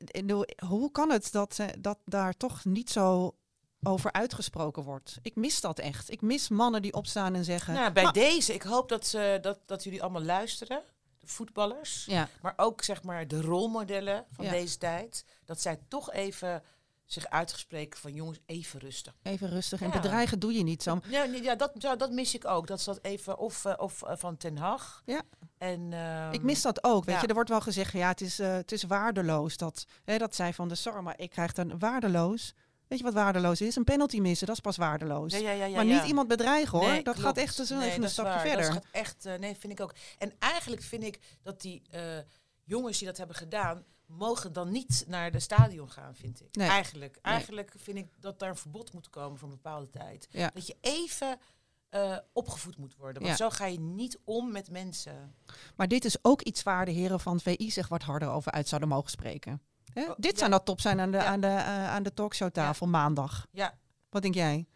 hoe 0.67 0.91
kan 0.91 1.11
het 1.11 1.31
dat, 1.31 1.59
dat 1.79 1.97
daar 2.05 2.37
toch 2.37 2.65
niet 2.65 2.89
zo 2.89 3.35
over 3.83 4.11
uitgesproken 4.11 4.83
wordt? 4.83 5.17
Ik 5.21 5.35
mis 5.35 5.61
dat 5.61 5.79
echt. 5.79 6.11
Ik 6.11 6.21
mis 6.21 6.49
mannen 6.49 6.81
die 6.81 6.93
opstaan 6.93 7.35
en 7.35 7.43
zeggen... 7.43 7.73
Nou, 7.73 7.91
bij 7.91 8.05
"Ah, 8.05 8.13
deze, 8.13 8.53
ik 8.53 8.61
hoop 8.63 8.89
dat, 8.89 9.07
ze, 9.07 9.37
dat, 9.41 9.59
dat 9.65 9.83
jullie 9.83 10.01
allemaal 10.01 10.23
luisteren. 10.23 10.81
De 11.19 11.27
voetballers. 11.27 12.05
Ja, 12.05 12.29
Maar 12.41 12.53
ook 12.55 12.81
zeg 12.83 13.03
maar 13.03 13.27
de 13.27 13.41
rolmodellen 13.41 14.25
van 14.31 14.45
Ja. 14.45 14.51
deze 14.51 14.77
tijd. 14.77 15.25
Dat 15.45 15.61
zij 15.61 15.79
toch 15.87 16.11
even 16.11 16.63
zich 17.05 17.25
uitgespreken 17.29 17.99
van 17.99 18.13
jongens, 18.13 18.39
even 18.45 18.79
rustig. 18.79 19.13
even 19.23 19.49
rustig. 19.49 19.81
En 19.81 19.87
Ja. 19.87 19.93
bedreigen 19.93 20.39
doe 20.39 20.53
je 20.53 20.63
niet 20.63 20.83
zo. 20.83 20.99
Ja, 21.07 21.23
ja 21.23 21.55
dat, 21.55 21.73
dat 21.97 22.11
mis 22.11 22.33
ik 22.35 22.45
ook. 22.47 22.67
Dat 22.67 22.81
ze 22.81 22.89
dat 22.93 22.99
even, 23.03 23.37
of, 23.37 23.65
eh, 23.65 23.73
of 23.77 24.03
eh, 24.03 24.15
van 24.17 24.37
Ten 24.37 24.57
Hag. 24.57 25.01
Ja. 25.05 25.21
En, 25.57 25.93
ehm, 25.93 26.31
Ik 26.33 26.41
mis 26.41 26.61
dat 26.61 26.83
ook. 26.83 27.05
Weet 27.05 27.15
ja. 27.15 27.21
je, 27.21 27.27
er 27.27 27.33
wordt 27.33 27.49
wel 27.49 27.61
gezegd, 27.61 27.91
ja, 27.93 28.07
het 28.07 28.21
is, 28.21 28.39
eh, 28.39 28.53
het 28.53 28.71
is 28.71 28.83
waardeloos. 28.83 29.57
Dat, 29.57 29.85
hè, 30.03 30.17
dat 30.17 30.35
zei 30.35 30.53
Van 30.53 30.67
de 30.67 30.75
Sar, 30.75 31.03
maar 31.03 31.19
ik 31.19 31.29
krijg 31.29 31.53
dan 31.53 31.79
waardeloos. 31.79 32.53
Weet 32.87 32.99
je 32.99 33.05
wat 33.05 33.13
waardeloos 33.13 33.61
is? 33.61 33.75
Een 33.75 33.83
penalty 33.83 34.19
missen, 34.19 34.47
dat 34.47 34.55
is 34.55 34.61
pas 34.61 34.77
waardeloos. 34.77 35.33
Ja, 35.33 35.39
ja, 35.39 35.51
ja, 35.51 35.65
ja, 35.65 35.75
maar 35.75 35.85
niet 35.85 36.05
iemand 36.05 36.27
bedreigen 36.27 36.79
hoor. 36.79 36.87
Nee, 36.87 37.03
dat 37.03 37.13
klopt. 37.13 37.27
gaat 37.27 37.37
echt 37.37 37.57
dus 37.57 37.69
Nee, 37.69 37.89
even 37.89 38.03
een 38.03 38.09
stapje 38.09 38.31
waar. 38.31 38.41
verder. 38.41 38.65
Dat 38.65 38.73
gaat 38.73 38.85
echt, 38.91 39.25
eh, 39.25 39.35
nee, 39.35 39.55
vind 39.55 39.73
ik 39.73 39.79
ook. 39.79 39.93
En 40.17 40.33
eigenlijk 40.39 40.81
vind 40.81 41.03
ik 41.03 41.19
dat 41.41 41.61
die 41.61 41.81
eh, 41.89 42.17
jongens 42.63 42.97
die 42.97 43.07
dat 43.07 43.17
hebben 43.17 43.35
gedaan, 43.35 43.85
mogen 44.05 44.53
dan 44.53 44.71
niet 44.71 45.03
naar 45.07 45.31
de 45.31 45.39
stadion 45.39 45.91
gaan, 45.91 46.15
vind 46.15 46.41
ik. 46.41 46.55
Nee. 46.55 46.69
Eigenlijk. 46.69 47.17
Eigenlijk 47.21 47.73
vind 47.77 47.97
ik 47.97 48.07
dat 48.19 48.39
daar 48.39 48.49
een 48.49 48.55
verbod 48.55 48.93
moet 48.93 49.09
komen 49.09 49.37
voor 49.37 49.47
een 49.47 49.55
bepaalde 49.55 49.89
tijd. 49.89 50.27
Dat 50.53 50.67
je 50.67 50.75
even 50.81 51.39
eh, 51.89 52.17
opgevoed 52.33 52.77
moet 52.77 52.95
worden. 52.95 53.23
Want 53.23 53.37
zo 53.37 53.49
ga 53.49 53.65
je 53.65 53.79
niet 53.79 54.19
om 54.23 54.51
met 54.51 54.71
mensen. 54.71 55.35
Maar 55.75 55.87
dit 55.87 56.05
is 56.05 56.17
ook 56.21 56.41
iets 56.41 56.63
waar 56.63 56.85
de 56.85 56.91
heren 56.91 57.19
van 57.19 57.33
het 57.33 57.43
VI 57.43 57.71
zich 57.71 57.87
wat 57.87 58.03
harder 58.03 58.29
over 58.29 58.51
uit 58.51 58.67
zouden 58.67 58.89
mogen 58.89 59.09
spreken. 59.09 59.61
Hè? 59.97 60.03
Oh, 60.09 60.13
dit 60.17 60.31
ja. 60.31 60.37
zou 60.37 60.49
nou 60.49 60.63
top 60.63 60.81
zijn 60.81 60.99
aan 60.99 61.11
de, 61.11 61.17
Ja. 61.17 61.25
aan 61.25 61.39
de, 61.41 61.47
eh, 61.47 61.89
aan 61.89 62.03
de 62.03 62.13
talkshowtafel 62.13 62.87
maandag. 62.87 63.47
Ja. 63.51 63.77
Wat 64.09 64.21
denk 64.21 64.33
jij? 64.33 64.67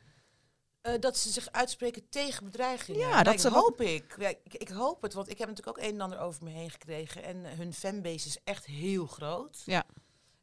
Eh, 0.81 0.99
dat 0.99 1.17
ze 1.17 1.29
zich 1.29 1.51
uitspreken 1.51 2.09
tegen 2.09 2.45
bedreigingen. 2.45 2.99
Ja, 2.99 3.09
Nou, 3.09 3.23
dat 3.23 3.33
ik 3.33 3.39
ze 3.39 3.49
wat- 3.49 3.63
hoop 3.63 3.81
ik. 3.81 4.15
Ja, 4.19 4.27
ik. 4.27 4.53
Ik 4.53 4.69
hoop 4.69 5.01
het, 5.01 5.13
want 5.13 5.29
ik 5.29 5.37
heb 5.37 5.47
natuurlijk 5.47 5.77
ook 5.77 5.83
een 5.83 5.93
en 5.93 6.01
ander 6.01 6.19
over 6.19 6.43
me 6.43 6.49
heen 6.49 6.69
gekregen. 6.69 7.23
En 7.23 7.45
eh, 7.45 7.57
hun 7.57 7.73
fanbase 7.73 8.27
is 8.27 8.37
echt 8.43 8.65
heel 8.65 9.07
groot. 9.07 9.61
Ja. 9.65 9.83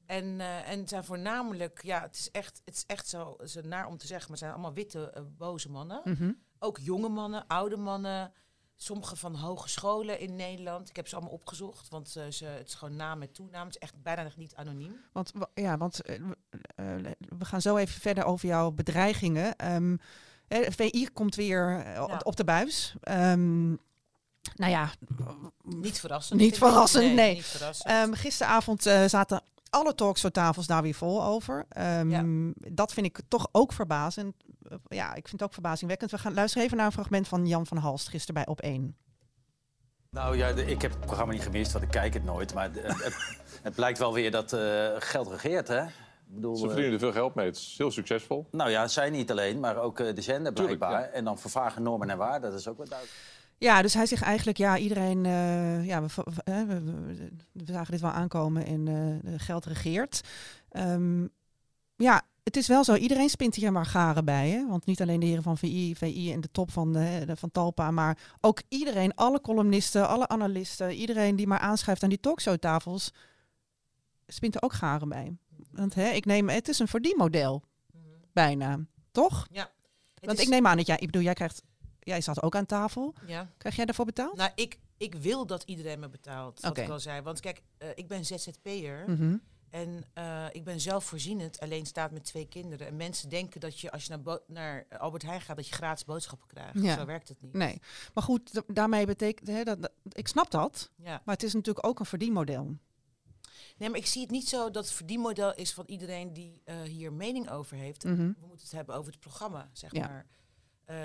En, 0.07 0.41
en 0.65 0.89
zijn 0.89 1.05
voornamelijk, 1.05 1.83
ja, 1.83 2.01
het 2.03 2.17
is 2.17 2.31
echt, 2.31 2.61
het 2.65 2.75
is 2.75 2.85
echt 2.87 3.09
zo, 3.09 3.33
is 3.43 3.55
naar 3.63 3.87
om 3.87 3.97
te 3.99 4.07
zeggen, 4.07 4.31
maar 4.31 4.31
het 4.31 4.39
zijn 4.39 4.53
allemaal 4.53 4.73
witte, 4.73 5.27
boze 5.37 5.71
mannen. 5.71 6.01
Mhm. 6.05 6.33
Ook 6.59 6.79
jonge 6.79 7.09
mannen, 7.09 7.47
oude 7.47 7.77
mannen. 7.77 8.33
Sommige 8.81 9.17
van 9.17 9.35
hogescholen 9.35 10.21
in 10.21 10.37
Nederland. 10.37 10.89
Ik 10.89 10.97
heb 10.97 11.09
ze 11.09 11.15
allemaal 11.17 11.33
opgezocht, 11.33 11.89
want 11.89 12.17
eh, 12.17 12.23
ze, 12.31 12.45
het 12.45 12.69
is 12.69 12.75
gewoon 12.75 12.97
naam 12.97 13.19
met 13.19 13.35
toenaam. 13.35 13.67
Het 13.67 13.75
is 13.75 13.81
echt 13.81 14.03
bijna 14.03 14.23
nog 14.23 14.37
niet 14.37 14.55
anoniem. 14.55 14.97
Want, 15.13 15.31
wa- 15.35 15.49
ja, 15.55 15.77
want 15.77 16.01
eh, 16.03 16.17
we- 16.19 16.37
eh, 16.75 16.95
we 17.39 17.45
gaan 17.45 17.61
zo 17.61 17.77
even 17.77 18.01
verder 18.01 18.25
over 18.25 18.49
jouw 18.49 18.71
bedreigingen. 18.71 19.57
Ehm 19.57 19.97
eh, 20.49 20.71
VI 20.71 21.09
komt 21.13 21.35
weer 21.35 21.85
eh, 21.87 22.21
op- 22.23 22.37
de 22.37 22.45
buis. 22.45 22.95
Ehm, 23.01 23.69
nou 24.57 24.71
ja, 24.71 24.91
Niet 25.63 26.01
verrassend. 26.01 26.41
Niet 26.41 26.59
verrassend, 26.59 27.15
nee. 27.15 27.35
Niet 27.35 27.45
verrassend. 27.45 27.89
Ehm, 27.93 28.13
gisteravond 28.13 28.83
zaten 29.07 29.43
alle 29.71 29.95
talkshowtafels 29.95 30.67
daar 30.67 30.83
weer 30.83 30.95
vol 30.95 31.25
over. 31.25 31.65
Ehm, 31.69 32.53
Dat 32.55 32.93
vind 32.93 33.07
ik 33.07 33.21
toch 33.29 33.49
ook 33.53 33.73
verbazend. 33.73 34.35
Eh, 34.69 34.77
Ja, 34.89 35.09
ik 35.09 35.29
vind 35.29 35.33
het 35.33 35.43
ook 35.43 35.53
verbazingwekkend. 35.53 36.11
We 36.11 36.19
gaan 36.19 36.35
luisteren 36.35 36.65
even 36.67 36.77
naar 36.77 36.87
een 36.87 36.93
fragment 36.93 37.29
van 37.29 37.47
Jan 37.47 37.67
van 37.67 37.77
Halst 37.77 38.09
gisteren 38.09 38.35
bij 38.35 38.47
Op 38.47 38.61
1. 38.61 38.97
Nou 40.11 40.37
ja, 40.37 40.53
de- 40.53 40.67
ik 40.67 40.83
heb 40.83 40.91
het 40.91 41.01
programma 41.01 41.33
niet 41.33 41.43
gemist, 41.43 41.73
want 41.73 41.85
ik 41.85 41.91
kijk 41.91 42.15
het 42.15 42.25
nooit. 42.25 42.55
Maar 42.55 42.73
de- 42.73 42.81
het, 42.81 43.17
het 43.63 43.75
blijkt 43.75 43.99
wel 43.99 44.13
weer 44.13 44.31
dat 44.31 44.53
eh, 44.53 44.87
geld 44.99 45.29
regeert, 45.29 45.69
hè? 45.69 45.83
Ik 45.85 46.35
bedoel, 46.35 46.57
Ze 46.57 46.63
eh, 46.63 46.69
verdienen 46.69 46.95
er 46.95 46.99
veel 47.05 47.13
geld 47.13 47.35
mee. 47.35 47.47
Het 47.47 47.57
is 47.57 47.75
heel 47.79 47.91
succesvol. 47.91 48.47
nou 48.51 48.71
ja, 48.71 48.89
zij 48.89 49.11
niet 49.11 49.31
alleen, 49.31 49.61
maar 49.61 49.77
ook 49.77 50.01
eh, 50.01 50.15
de 50.15 50.21
zender 50.23 50.55
Tuurlijk, 50.55 50.79
blijkbaar. 50.79 51.03
ja. 51.03 51.13
En 51.13 51.25
dan 51.25 51.39
vervagen 51.39 51.83
normen 51.83 52.11
en 52.11 52.19
waarden, 52.19 52.51
dat 52.51 52.59
is 52.61 52.69
ook 52.69 52.77
wat 52.79 52.89
duidelijk. 52.89 53.19
Ja, 53.59 53.83
dus 53.83 53.95
hij 53.95 54.07
zegt 54.07 54.23
eigenlijk, 54.23 54.59
ja, 54.59 54.79
iedereen, 54.79 55.27
eh, 55.27 55.87
ja, 55.87 56.03
we, 56.03 56.09
we, 56.45 56.81
we, 56.83 57.31
zagen 57.73 57.91
dit 57.93 58.01
wel 58.01 58.11
aankomen 58.11 58.67
en 58.67 58.89
eh, 59.25 59.33
geld 59.37 59.65
regeert. 59.65 60.21
Ehm, 60.69 61.27
ja, 61.97 62.23
het 62.43 62.57
is 62.57 62.67
wel 62.67 62.85
zo, 62.85 62.95
iedereen 62.95 63.29
spint 63.29 63.55
hier 63.55 63.73
maar 63.73 63.87
garen 63.87 64.25
bij. 64.25 64.49
Hè? 64.49 64.67
Want 64.69 64.87
niet 64.87 65.01
alleen 65.03 65.21
de 65.21 65.27
heren 65.27 65.43
van 65.43 65.59
VI, 65.59 65.95
VI 65.97 66.33
en 66.33 66.41
de 66.41 66.51
top 66.51 66.71
van, 66.71 66.93
de, 66.93 67.23
de- 67.27 67.37
van 67.37 67.51
Talpa, 67.51 67.91
maar 67.91 68.19
ook 68.41 68.63
iedereen, 68.69 69.15
alle 69.15 69.41
columnisten, 69.41 70.09
alle 70.09 70.29
analisten, 70.29 70.93
iedereen 70.93 71.37
die 71.37 71.47
maar 71.47 71.59
aanschrijft 71.59 72.03
aan 72.03 72.09
die 72.09 72.21
talkshowtafels, 72.21 73.13
spint 74.27 74.55
er 74.55 74.63
ook 74.63 74.73
garen 74.73 75.09
bij. 75.09 75.37
Want 75.71 75.95
hè, 75.95 76.09
ik 76.09 76.25
neem, 76.25 76.49
het 76.49 76.69
is 76.69 76.79
een 76.79 76.89
verdienmodel. 76.89 77.63
bijna. 78.33 78.79
Toch? 79.11 79.47
Ja. 79.51 79.71
Want 80.21 80.39
is- 80.39 80.45
ik 80.45 80.51
neem 80.51 80.67
aan 80.67 80.77
dat 80.77 80.87
jij, 80.87 80.97
ik 80.99 81.07
bedoel, 81.07 81.23
jij 81.23 81.35
krijgt, 81.35 81.63
jij 82.09 82.21
zat 82.21 82.43
ook 82.43 82.57
aan 82.57 82.67
tafel. 82.67 83.15
Ja. 83.27 83.51
Krijg 83.59 83.77
jij 83.77 83.85
daarvoor 83.85 84.05
betaald? 84.05 84.37
Nou, 84.37 84.51
ik, 84.55 84.79
ik 84.97 85.15
wil 85.15 85.47
dat 85.47 85.63
iedereen 85.63 86.01
me 86.01 86.09
betaalt. 86.09 86.61
Wat 86.61 86.71
Oké. 86.71 86.81
ik 86.83 86.89
al 86.89 87.01
zei. 87.01 87.21
Want 87.23 87.41
kijk, 87.41 87.63
eh, 87.79 87.89
ik 87.95 88.09
ben 88.09 88.25
ZZP'er. 88.25 89.05
Mhm. 89.11 89.37
En 89.71 90.05
eh, 90.15 90.47
ik 90.53 90.65
ben 90.65 90.81
zelfvoorzienend, 90.81 91.61
alleen 91.61 91.87
staat 91.87 92.11
met 92.11 92.25
twee 92.25 92.47
kinderen. 92.49 92.87
En 92.87 92.97
mensen 92.97 93.29
denken 93.29 93.61
dat 93.61 93.81
je 93.81 93.91
als 93.91 94.05
je 94.05 94.17
naar, 94.17 94.39
naar 94.47 94.87
Albert 94.99 95.23
Heijn 95.23 95.41
gaat, 95.41 95.57
dat 95.57 95.69
je 95.69 95.75
gratis 95.75 96.05
boodschappen 96.05 96.49
krijgt. 96.49 96.83
Ja. 96.83 96.97
Zo 96.99 97.05
werkt 97.05 97.29
het 97.29 97.41
niet. 97.41 97.53
Nee, 97.53 97.81
maar 98.15 98.25
goed, 98.25 98.53
da- 98.55 98.63
daarmee 98.67 99.07
betekent, 99.07 99.49
hè, 99.49 99.63
dat, 99.65 99.83
dat- 99.83 99.93
ik 100.13 100.29
snap 100.29 100.51
dat, 100.51 100.91
Ja. 100.97 101.23
maar 101.25 101.35
het 101.35 101.43
is 101.45 101.55
natuurlijk 101.55 101.87
ook 101.87 101.99
een 102.01 102.07
verdienmodel. 102.07 102.77
Nee, 103.77 103.89
maar 103.91 103.99
ik 103.99 104.07
zie 104.07 104.23
het 104.23 104.31
niet 104.31 104.49
zo 104.49 104.71
dat 104.71 104.85
het 104.85 104.93
verdienmodel 104.95 105.55
is 105.55 105.73
van 105.75 105.85
iedereen 105.87 106.33
die 106.33 106.61
eh, 106.65 106.81
hier 106.83 107.13
mening 107.13 107.51
over 107.51 107.77
heeft. 107.77 108.05
Mhm. 108.05 108.17
We 108.17 108.47
moeten 108.47 108.67
het 108.67 108.73
hebben 108.73 108.95
over 108.95 109.11
het 109.13 109.21
programma, 109.21 109.71
zeg 109.73 109.93
Ja. 109.95 110.07
maar. 110.09 110.27
Eh, 110.85 110.97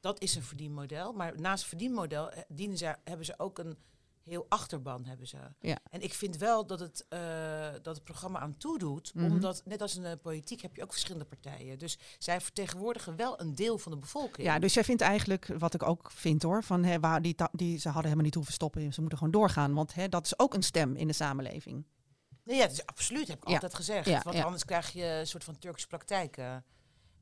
dat 0.00 0.20
is 0.20 0.34
een 0.34 0.42
verdienmodel. 0.42 1.12
Maar 1.12 1.40
naast 1.40 1.60
het 1.60 1.68
verdienmodel 1.68 2.30
eh, 2.30 2.42
dienen 2.48 2.78
ze, 2.78 2.96
hebben 3.04 3.26
ze 3.26 3.34
ook 3.36 3.58
een 3.58 3.78
heel 4.22 4.46
achterban. 4.48 5.04
Hebben 5.04 5.26
ze. 5.26 5.36
Ja. 5.60 5.78
En 5.90 6.00
ik 6.00 6.14
vind 6.14 6.36
wel 6.36 6.66
dat 6.66 6.80
het, 6.80 7.06
eh, 7.08 7.70
dat 7.82 7.94
het 7.94 8.04
programma 8.04 8.38
aan 8.38 8.56
toedoet. 8.56 9.14
Mhm. 9.14 9.24
Omdat, 9.32 9.62
net 9.64 9.80
als 9.82 9.96
in 9.96 10.02
de 10.02 10.16
politiek, 10.16 10.60
heb 10.60 10.76
je 10.76 10.82
ook 10.82 10.90
verschillende 10.92 11.24
partijen. 11.26 11.78
Dus 11.78 11.98
zij 12.18 12.40
vertegenwoordigen 12.40 13.16
wel 13.16 13.40
een 13.40 13.54
deel 13.54 13.78
van 13.78 13.92
de 13.92 13.98
bevolking. 13.98 14.46
Ja, 14.46 14.58
dus 14.58 14.74
jij 14.74 14.84
vindt 14.84 15.02
eigenlijk, 15.02 15.46
wat 15.58 15.74
ik 15.74 15.82
ook 15.82 16.10
vind 16.10 16.42
hoor, 16.42 16.64
van 16.64 16.84
hè, 16.84 17.00
waar 17.00 17.22
die, 17.22 17.34
die, 17.52 17.78
ze 17.78 17.86
hadden 17.86 18.04
helemaal 18.04 18.24
niet 18.24 18.34
hoeven 18.34 18.52
stoppen, 18.52 18.92
ze 18.92 19.00
moeten 19.00 19.18
gewoon 19.18 19.32
doorgaan, 19.32 19.74
want 19.74 19.94
hè, 19.94 20.08
dat 20.08 20.24
is 20.24 20.38
ook 20.38 20.54
een 20.54 20.62
stem 20.62 20.96
in 20.96 21.06
de 21.06 21.12
samenleving. 21.12 21.84
Nee, 22.44 22.56
ja, 22.56 22.62
het 22.62 22.72
is 22.72 22.86
absoluut, 22.86 23.28
heb 23.28 23.42
ik 23.42 23.48
Ja. 23.48 23.54
altijd 23.54 23.74
gezegd. 23.74 24.08
Ja, 24.08 24.20
want 24.24 24.42
anders 24.42 24.64
krijg 24.64 24.92
je 24.92 25.04
een 25.04 25.26
soort 25.26 25.44
van 25.44 25.58
Turkse 25.58 25.86
praktijken. 25.86 26.64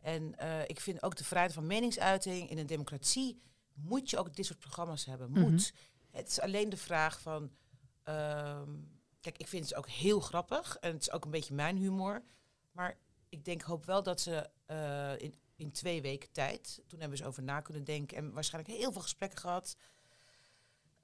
En 0.07 0.39
eh, 0.39 0.63
ik 0.67 0.81
vind 0.81 1.03
ook 1.03 1.17
de 1.17 1.25
vrijheid 1.25 1.53
van 1.53 1.67
meningsuiting 1.67 2.51
in 2.51 2.59
een 2.59 2.67
democratie 2.67 3.43
moet 3.75 4.11
je 4.11 4.19
ook 4.19 4.35
dit 4.35 4.47
soort 4.47 4.59
programma's 4.59 5.05
hebben. 5.05 5.31
Mhm. 5.31 5.41
Moet. 5.41 5.73
Het 6.11 6.29
is 6.29 6.41
alleen 6.41 6.69
de 6.69 6.77
vraag 6.77 7.21
van. 7.21 7.51
ehm, 8.03 8.71
kijk, 9.21 9.39
ik 9.39 9.47
vind 9.47 9.65
het 9.65 9.75
ook 9.75 9.89
heel 9.89 10.21
grappig 10.21 10.77
en 10.77 10.93
het 10.93 11.01
is 11.01 11.11
ook 11.11 11.25
een 11.25 11.31
beetje 11.31 11.55
mijn 11.55 11.77
humor. 11.77 12.23
Maar 12.73 12.99
ik 13.29 13.45
denk, 13.45 13.63
hoop 13.63 13.87
wel 13.87 14.03
dat 14.03 14.21
ze 14.21 14.51
eh, 14.67 15.19
in, 15.19 15.35
in 15.57 15.73
twee 15.73 16.03
weken 16.03 16.33
tijd, 16.33 16.83
toen 16.87 17.01
hebben 17.01 17.19
ze 17.19 17.27
over 17.27 17.43
na 17.43 17.61
kunnen 17.61 17.85
denken 17.85 18.17
en 18.17 18.33
waarschijnlijk 18.33 18.79
heel 18.79 18.93
veel 18.93 19.03
gesprekken 19.03 19.39
gehad. 19.39 19.77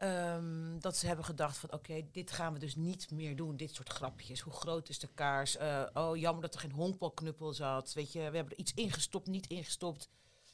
Ehm, 0.07 0.79
dat 0.79 0.97
ze 0.97 1.07
hebben 1.07 1.25
gedacht 1.25 1.57
van 1.57 1.73
oké, 1.73 2.03
dit 2.13 2.31
gaan 2.31 2.53
we 2.53 2.59
dus 2.59 2.77
niet 2.77 3.11
meer 3.11 3.37
doen, 3.37 3.57
dit 3.57 3.75
soort 3.75 3.89
grapjes. 3.89 4.41
Hoe 4.41 4.53
groot 4.53 4.89
is 4.89 4.99
de 4.99 5.09
kaars? 5.15 5.57
Eh, 5.57 5.83
oh, 5.95 6.17
jammer 6.17 6.43
dat 6.43 6.55
er 6.55 6.61
geen 6.61 6.73
honkbalknuppel 6.73 7.53
zat. 7.53 7.93
Weet 7.93 8.13
je, 8.13 8.19
we 8.19 8.37
hebben 8.37 8.53
er 8.53 8.59
iets 8.59 8.75
ingestopt, 8.75 9.27
niet 9.27 9.47
ingestopt. 9.47 10.09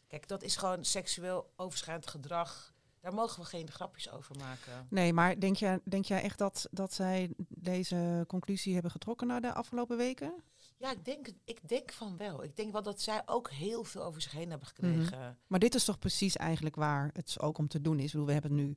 Kijk, 0.09 0.29
dat 0.29 0.43
is 0.43 0.57
gewoon 0.57 0.85
seksueel 0.85 1.53
overschrijdend 1.57 2.07
gedrag. 2.11 2.73
Daar 3.01 3.15
mogen 3.15 3.41
we 3.43 3.49
geen 3.49 3.71
grapjes 3.71 4.11
over 4.11 4.37
maken. 4.37 4.87
Nee, 4.91 5.13
maar 5.13 5.41
denk 5.41 5.57
jij, 5.57 5.81
denk 5.85 6.05
jij 6.05 6.23
echt 6.23 6.39
dat, 6.39 6.69
dat 6.71 6.93
zij 6.93 7.31
deze 7.49 8.25
conclusie 8.27 8.73
hebben 8.73 8.91
getrokken 8.91 9.27
na 9.27 9.41
de 9.41 9.53
afgelopen 9.55 9.97
weken? 9.97 10.43
Ja, 10.77 10.91
ik 10.93 11.05
denk, 11.05 11.27
het- 11.27 11.41
ik 11.45 11.69
denk 11.69 11.93
van 11.93 12.17
wel. 12.17 12.43
Ik 12.45 12.57
denk 12.57 12.73
wel 12.73 12.83
dat 12.83 13.01
zij 13.01 13.23
ook 13.27 13.51
heel 13.51 13.85
veel 13.85 14.03
over 14.05 14.21
zich 14.23 14.33
heen 14.33 14.51
hebben 14.51 14.69
gekregen. 14.69 15.39
Maar 15.47 15.59
dit 15.61 15.75
is 15.75 15.85
toch 15.85 15.99
precies 15.99 16.37
eigenlijk 16.37 16.77
waar 16.77 17.11
het 17.13 17.41
ook 17.41 17.59
om 17.59 17.69
te 17.69 17.81
doen 17.81 17.99
is. 17.99 18.05
Ik 18.05 18.11
bedoel, 18.11 18.27
we 18.27 18.33
hebben 18.33 18.55
nu 18.55 18.77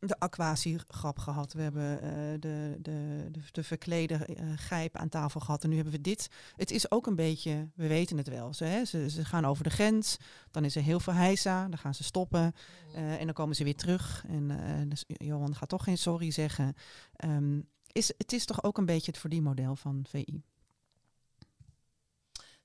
de 0.00 0.18
aquatiegrap 0.18 1.18
gehad. 1.18 1.52
We 1.52 1.62
hebben 1.62 2.02
eh, 2.02 2.10
de, 2.40 2.78
de, 2.80 3.28
de, 3.30 3.40
de 3.50 3.62
verklede 3.62 4.14
eh, 4.14 4.44
gijp 4.56 4.96
aan 4.96 5.08
tafel 5.08 5.40
gehad. 5.40 5.62
En 5.62 5.68
nu 5.68 5.74
hebben 5.74 5.92
we 5.94 6.00
dit. 6.00 6.28
Het 6.56 6.70
is 6.70 6.90
ook 6.90 7.06
een 7.06 7.16
beetje, 7.16 7.68
we 7.74 7.86
weten 7.86 8.16
het 8.16 8.28
wel. 8.28 8.54
Ze, 8.54 8.64
hè, 8.64 8.84
ze, 8.84 9.10
ze 9.10 9.24
gaan 9.24 9.44
over 9.44 9.64
de 9.64 9.70
grens. 9.70 10.16
Dan 10.50 10.64
is 10.64 10.76
er 10.76 10.82
heel 10.82 11.00
veel 11.00 11.12
heisa. 11.12 11.68
Dan 11.68 11.78
gaan 11.78 11.94
ze 11.94 12.04
stoppen. 12.04 12.52
eh, 12.94 13.20
en 13.20 13.24
dan 13.24 13.34
komen 13.34 13.56
ze 13.56 13.64
weer 13.64 13.76
terug. 13.76 14.24
En 14.28 14.88
dus 14.88 15.04
Johan 15.06 15.54
gaat 15.54 15.68
toch 15.68 15.84
geen 15.84 15.98
sorry 15.98 16.30
zeggen. 16.30 16.74
Ehm, 17.16 17.60
is, 17.92 18.12
het 18.18 18.32
is 18.32 18.44
toch 18.44 18.62
ook 18.62 18.78
een 18.78 18.86
beetje 18.86 19.10
het 19.10 19.20
verdienmodel 19.20 19.76
van 19.76 20.04
VI. 20.08 20.42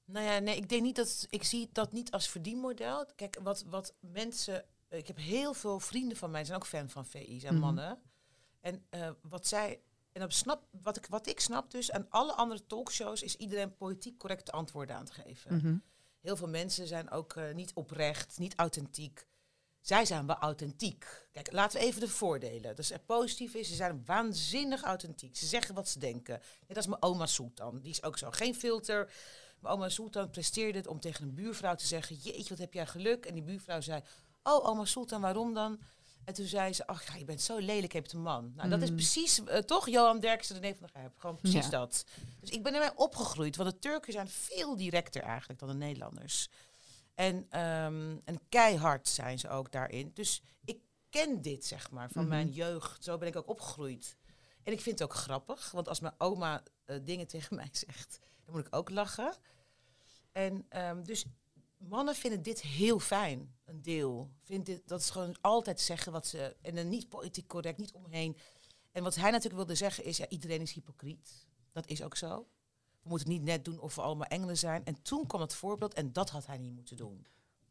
Nou 0.05 0.25
ja, 0.25 0.39
nee, 0.39 0.55
ik 0.55 0.69
denk 0.69 0.81
niet 0.81 0.95
dat 0.95 1.27
ik 1.29 1.43
zie 1.43 1.69
dat 1.71 1.91
niet 1.91 2.11
als 2.11 2.27
verdienmodel. 2.27 3.05
Kijk, 3.15 3.39
wat, 3.43 3.63
wat 3.69 3.93
mensen. 3.99 4.65
Ik 4.97 5.07
heb 5.07 5.17
heel 5.17 5.53
veel 5.53 5.79
vrienden 5.79 6.17
van 6.17 6.31
mij, 6.31 6.45
zijn 6.45 6.57
ook 6.57 6.65
fan 6.65 6.89
van 6.89 7.05
VI, 7.05 7.39
zijn 7.39 7.53
Mhm. 7.53 7.63
mannen. 7.63 7.99
En 8.61 8.85
eh, 8.89 9.09
wat 9.21 9.47
zij. 9.47 9.81
En 10.11 10.21
dat 10.21 10.33
snap, 10.33 10.67
wat, 10.81 10.97
ik, 10.97 11.05
wat 11.05 11.27
ik 11.27 11.39
snap 11.39 11.71
dus, 11.71 11.91
aan 11.91 12.05
alle 12.09 12.33
andere 12.33 12.65
talkshows 12.65 13.21
is 13.23 13.35
iedereen 13.35 13.75
politiek 13.75 14.17
correcte 14.17 14.51
antwoorden 14.51 14.95
aan 14.95 15.05
te 15.05 15.13
geven. 15.13 15.55
Mhm. 15.55 15.77
Heel 16.21 16.35
veel 16.35 16.47
mensen 16.47 16.87
zijn 16.87 17.09
ook 17.09 17.35
eh, 17.35 17.53
niet 17.53 17.73
oprecht, 17.73 18.37
niet 18.39 18.55
authentiek. 18.55 19.27
Zij 19.81 20.05
zijn 20.05 20.25
wel 20.27 20.35
authentiek. 20.35 21.27
Kijk, 21.31 21.51
laten 21.51 21.79
we 21.79 21.85
even 21.85 21.99
de 21.99 22.07
voordelen. 22.07 22.75
Dus 22.75 22.89
het 22.89 23.05
positief 23.05 23.53
is, 23.53 23.67
ze 23.67 23.75
zijn 23.75 24.01
waanzinnig 24.05 24.83
authentiek. 24.83 25.35
Ze 25.35 25.45
zeggen 25.45 25.75
wat 25.75 25.89
ze 25.89 25.99
denken. 25.99 26.41
Net 26.67 26.77
als 26.77 26.87
mijn 26.87 27.01
oma 27.01 27.25
Sultan. 27.25 27.79
Die 27.81 27.91
is 27.91 28.03
ook 28.03 28.17
zo. 28.17 28.31
Geen 28.31 28.55
filter. 28.55 29.11
Mijn 29.59 29.73
oma 29.73 29.89
Sultan 29.89 30.29
presteerde 30.29 30.77
het 30.77 30.87
om 30.87 30.99
tegen 30.99 31.23
een 31.23 31.33
buurvrouw 31.33 31.75
te 31.75 31.87
zeggen... 31.87 32.15
Jeetje, 32.15 32.49
wat 32.49 32.57
heb 32.57 32.73
jij 32.73 32.85
geluk. 32.87 33.25
En 33.25 33.33
die 33.33 33.43
buurvrouw 33.43 33.81
zei... 33.81 34.01
Oh, 34.47 34.67
oma 34.67 34.85
Sultan, 34.85 35.21
waarom 35.21 35.53
dan? 35.53 35.79
En 36.25 36.33
toen 36.33 36.45
zei 36.45 36.73
ze... 36.73 36.87
Ach, 36.87 37.07
ja, 37.07 37.15
je 37.15 37.25
bent 37.25 37.41
zo 37.41 37.57
lelijk, 37.57 37.91
je 37.91 37.97
hebt 37.97 38.13
een 38.13 38.21
man. 38.21 38.53
Nou, 38.55 38.69
dat 38.69 38.81
is 38.81 38.89
Mm. 38.89 38.95
precies... 38.95 39.43
eh, 39.43 39.57
toch, 39.59 39.89
Johan 39.89 40.19
Derksen, 40.19 40.59
René 40.59 40.75
van 40.75 40.87
der 40.91 41.01
Gijp. 41.01 41.17
Gewoon 41.17 41.35
precies 41.35 41.63
Ja. 41.63 41.69
dat. 41.69 42.05
Dus 42.39 42.49
ik 42.49 42.63
ben 42.63 42.73
ermee 42.73 42.97
opgegroeid. 42.97 43.55
Want 43.55 43.71
de 43.71 43.79
Turken 43.79 44.13
zijn 44.13 44.27
veel 44.29 44.75
directer 44.75 45.21
eigenlijk 45.21 45.59
dan 45.59 45.69
de 45.69 45.75
Nederlanders. 45.75 46.49
En, 47.15 47.45
ehm, 47.49 48.17
en 48.25 48.39
keihard 48.49 49.07
zijn 49.07 49.39
ze 49.39 49.49
ook 49.49 49.71
daarin. 49.71 50.11
Dus 50.13 50.41
ik 50.65 50.79
ken 51.09 51.41
dit, 51.41 51.65
zeg 51.65 51.91
maar, 51.91 52.09
van 52.09 52.21
Mhm. 52.21 52.29
mijn 52.31 52.49
jeugd. 52.51 53.03
Zo 53.03 53.17
ben 53.17 53.27
ik 53.27 53.35
ook 53.35 53.49
opgegroeid. 53.49 54.15
En 54.63 54.71
ik 54.73 54.81
vind 54.81 54.99
het 54.99 55.09
ook 55.09 55.15
grappig, 55.15 55.71
want 55.71 55.87
als 55.87 55.99
mijn 55.99 56.13
oma 56.17 56.63
eh, 56.85 56.97
dingen 57.03 57.27
tegen 57.27 57.55
mij 57.61 57.69
zegt, 57.71 58.19
dan 58.45 58.55
moet 58.55 58.67
ik 58.67 58.75
ook 58.75 58.89
lachen. 58.89 59.35
En 60.31 60.65
ehm, 60.69 61.03
dus 61.03 61.25
mannen 61.87 62.15
vinden 62.15 62.41
dit 62.41 62.61
heel 62.61 62.99
fijn, 62.99 63.55
een 63.65 63.81
deel. 63.81 64.31
Vindt 64.43 64.65
dit, 64.65 64.87
dat 64.87 64.99
is 64.99 65.09
gewoon 65.09 65.35
altijd 65.41 65.81
zeggen 65.81 66.11
wat 66.11 66.27
ze... 66.27 66.55
En 66.61 66.75
dan 66.75 66.89
niet 66.89 67.09
politiek 67.09 67.47
correct, 67.47 67.77
niet 67.77 67.93
omheen. 67.93 68.37
En 68.91 69.03
wat 69.03 69.15
hij 69.15 69.31
natuurlijk 69.31 69.55
wilde 69.55 69.75
zeggen 69.75 70.03
is, 70.03 70.17
ja, 70.17 70.29
iedereen 70.29 70.61
is 70.61 70.71
hypocriet. 70.71 71.47
Dat 71.71 71.87
is 71.87 72.03
ook 72.03 72.15
zo. 72.15 72.47
We 73.01 73.09
moeten 73.09 73.29
niet 73.29 73.43
net 73.43 73.65
doen 73.65 73.79
of 73.79 73.95
we 73.95 74.01
allemaal 74.01 74.27
engelen 74.27 74.57
zijn. 74.57 74.85
En 74.85 75.01
toen 75.01 75.27
kwam 75.27 75.41
het 75.41 75.53
voorbeeld 75.53 75.93
en 75.93 76.13
dat 76.13 76.29
had 76.29 76.45
hij 76.45 76.57
niet 76.57 76.75
moeten 76.75 76.97
doen. 76.97 77.25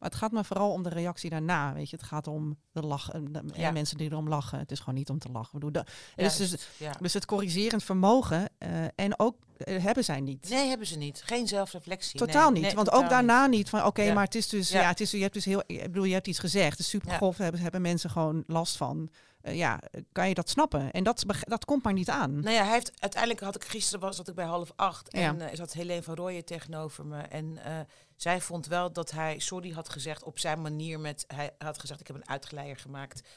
Maar 0.05 0.13
het 0.13 0.23
gaat 0.23 0.31
me 0.31 0.43
vooral 0.43 0.71
om 0.71 0.83
de 0.83 0.89
reactie 0.89 1.29
daarna. 1.29 1.73
Weet 1.73 1.89
je, 1.89 1.95
het 1.95 2.05
gaat 2.05 2.27
om 2.27 2.57
de 2.71 2.81
lachen, 2.81 3.33
de, 3.33 3.41
Ja. 3.53 3.71
mensen 3.71 3.97
die 3.97 4.11
erom 4.11 4.29
lachen. 4.29 4.59
Het 4.59 4.71
is 4.71 4.79
gewoon 4.79 4.95
niet 4.95 5.09
om 5.09 5.19
te 5.19 5.29
lachen. 5.31 5.59
Bedoel, 5.59 5.71
de, 5.71 5.85
dus, 6.15 6.35
dus, 6.37 6.67
ja. 6.77 6.91
dus 7.01 7.13
het 7.13 7.25
corrigerend 7.25 7.83
vermogen 7.83 8.49
eh, 8.57 8.69
en 8.95 9.19
ook 9.19 9.35
eh, 9.57 9.83
hebben 9.83 10.03
zij 10.03 10.19
niet. 10.21 10.49
Nee, 10.49 10.67
hebben 10.67 10.87
ze 10.87 10.97
niet. 10.97 11.21
Geen 11.25 11.47
zelfreflectie. 11.47 12.19
Totaal 12.19 12.43
Nee, 12.43 12.51
niet. 12.51 12.61
nee, 12.61 12.75
want 12.75 12.87
totaal 12.87 13.03
ook 13.03 13.09
daarna 13.09 13.47
niet, 13.47 13.69
van 13.69 13.85
oké, 13.85 14.01
Ja. 14.01 14.13
maar 14.13 14.23
het 14.23 14.35
is 14.35 14.49
dus, 14.49 14.69
Ja. 14.69 14.87
het 14.87 14.99
is, 14.99 15.11
je 15.11 15.21
hebt 15.21 15.33
dus 15.33 15.45
heel, 15.45 15.63
ik 15.65 15.81
bedoel, 15.81 16.03
je 16.03 16.13
hebt 16.13 16.27
iets 16.27 16.39
gezegd. 16.39 16.69
Het 16.71 16.79
is 16.79 16.89
super 16.89 17.11
grof, 17.11 17.37
hebben, 17.37 17.61
hebben 17.61 17.81
mensen 17.81 18.09
gewoon 18.09 18.43
last 18.47 18.77
van. 18.77 19.09
Eh, 19.45 19.55
ja, 19.55 19.79
kan 20.11 20.27
je 20.27 20.33
dat 20.33 20.49
snappen? 20.49 20.91
En 20.91 21.03
dat, 21.03 21.23
dat 21.39 21.65
komt 21.65 21.83
maar 21.83 21.93
niet 21.93 22.09
aan. 22.09 22.39
Nou 22.39 22.55
ja, 22.55 22.63
hij 22.63 22.73
heeft, 22.73 22.91
uiteindelijk 22.99 23.41
had 23.41 23.55
ik 23.55 23.63
gisteren 23.63 23.99
was 23.99 24.17
dat 24.17 24.27
ik 24.27 24.35
bij 24.35 24.45
half 24.45 24.71
acht 24.75 25.07
Ja. 25.11 25.27
en 25.27 25.41
eh 25.41 25.55
zat 25.55 25.73
Helene 25.73 26.03
van 26.03 26.15
Rooyen 26.15 26.45
tegenover 26.45 27.05
me 27.05 27.21
en 27.21 27.57
eh, 27.63 27.79
zij 28.15 28.41
vond 28.41 28.67
wel 28.67 28.91
dat 28.93 29.11
hij 29.11 29.39
sorry 29.39 29.71
had 29.71 29.89
gezegd 29.89 30.23
op 30.23 30.39
zijn 30.39 30.61
manier 30.61 30.99
met 30.99 31.23
hij 31.27 31.51
had 31.57 31.79
gezegd 31.79 31.99
ik 31.99 32.07
heb 32.07 32.15
een 32.15 32.29
uitgeleier 32.29 32.77
gemaakt 32.77 33.27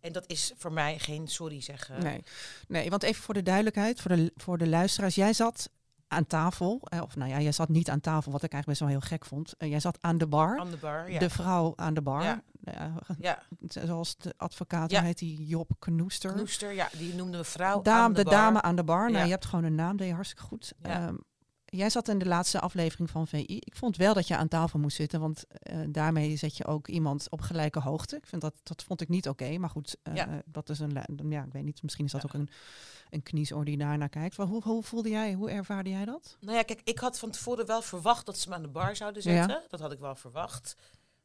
en 0.00 0.12
dat 0.12 0.24
is 0.26 0.52
voor 0.56 0.72
mij 0.72 0.98
geen 0.98 1.28
sorry 1.28 1.60
zeggen. 1.60 2.02
Nee. 2.02 2.22
nee, 2.68 2.90
want 2.90 3.02
even 3.02 3.22
voor 3.22 3.34
de 3.34 3.42
duidelijkheid, 3.42 4.00
voor 4.00 4.16
de, 4.16 4.32
voor 4.36 4.58
de 4.58 4.68
luisteraars. 4.68 5.14
Jij 5.14 5.32
zat 5.32 5.70
aan 6.14 6.26
tafel, 6.26 6.80
eh, 6.84 7.02
of 7.02 7.16
nou 7.16 7.30
ja, 7.30 7.40
jij 7.40 7.52
zat 7.52 7.68
niet 7.68 7.90
aan 7.90 8.00
tafel, 8.00 8.32
wat 8.32 8.42
ik 8.42 8.52
eigenlijk 8.52 8.66
best 8.66 8.80
wel 8.80 8.88
heel 9.00 9.08
gek 9.16 9.24
vond. 9.24 9.54
Eh, 9.58 9.68
jij 9.70 9.80
zat 9.80 9.98
aan 10.00 10.18
de 10.18 10.26
bar. 10.26 10.58
Aan 10.58 10.70
de 10.70 10.76
bar, 10.76 11.10
ja. 11.10 11.18
De 11.18 11.30
vrouw 11.30 11.72
aan 11.76 11.94
de 11.94 12.02
bar. 12.02 12.22
Ja. 12.22 12.42
Ja, 12.64 12.92
Ja. 13.18 13.38
Zoals 13.86 14.16
de 14.16 14.34
advocaat, 14.36 14.90
Ja. 14.90 15.02
heet 15.02 15.18
die 15.18 15.46
Job 15.46 15.70
Knoester. 15.78 16.32
Knoester, 16.32 16.72
ja, 16.72 16.88
die 16.98 17.14
noemde 17.14 17.36
me 17.36 17.44
vrouw 17.44 17.82
Dame, 17.82 18.00
aan 18.02 18.12
de, 18.12 18.16
de 18.16 18.24
bar. 18.24 18.32
dame 18.32 18.62
aan 18.62 18.76
de 18.76 18.84
bar. 18.84 19.10
Nou, 19.10 19.24
je 19.24 19.30
hebt 19.30 19.44
gewoon 19.44 19.64
een 19.64 19.74
naam, 19.74 19.96
deed 19.96 20.08
je 20.08 20.14
hartstikke 20.14 20.44
goed. 20.44 20.72
Ja. 20.82 21.12
Jij 21.76 21.90
zat 21.90 22.08
in 22.08 22.18
de 22.18 22.26
laatste 22.26 22.60
aflevering 22.60 23.10
van 23.10 23.26
VI. 23.26 23.44
Ik 23.58 23.76
vond 23.76 23.96
wel 23.96 24.14
dat 24.14 24.28
je 24.28 24.36
aan 24.36 24.48
tafel 24.48 24.78
moest 24.78 24.96
zitten, 24.96 25.20
want 25.20 25.44
eh, 25.48 25.78
daarmee 25.88 26.36
zet 26.36 26.56
je 26.56 26.64
ook 26.66 26.88
iemand 26.88 27.30
op 27.30 27.40
gelijke 27.40 27.80
hoogte. 27.80 28.16
Ik 28.16 28.26
vind 28.26 28.42
dat, 28.42 28.54
dat 28.62 28.82
vond 28.82 29.00
ik 29.00 29.08
niet 29.08 29.28
oké, 29.28 29.58
maar 29.58 29.70
goed, 29.70 29.96
eh, 30.02 30.14
Ja. 30.14 30.42
dat 30.46 30.68
is 30.68 30.78
een, 30.78 30.92
ja, 31.28 31.42
ik 31.44 31.52
weet 31.52 31.64
niet, 31.64 31.82
misschien 31.82 32.04
is 32.04 32.12
dat 32.12 32.24
ook 32.24 32.32
een, 32.34 32.48
een 33.10 33.22
kniesoor 33.22 33.64
die 33.64 33.76
daarnaar 33.76 34.08
kijkt. 34.08 34.36
Maar 34.36 34.46
hoe, 34.46 34.62
hoe 34.62 34.82
voelde 34.82 35.08
jij, 35.08 35.32
hoe 35.32 35.50
ervaarde 35.50 35.90
jij 35.90 36.04
dat? 36.04 36.36
Nou 36.40 36.56
ja, 36.56 36.62
kijk, 36.62 36.80
ik 36.84 36.98
had 36.98 37.18
van 37.18 37.30
tevoren 37.30 37.66
wel 37.66 37.82
verwacht 37.82 38.26
dat 38.26 38.38
ze 38.38 38.48
me 38.48 38.54
aan 38.54 38.62
de 38.62 38.68
bar 38.68 38.96
zouden 38.96 39.22
Ja. 39.32 39.36
zetten. 39.46 39.62
Dat 39.68 39.80
had 39.80 39.92
ik 39.92 39.98
wel 39.98 40.14
verwacht. 40.14 40.76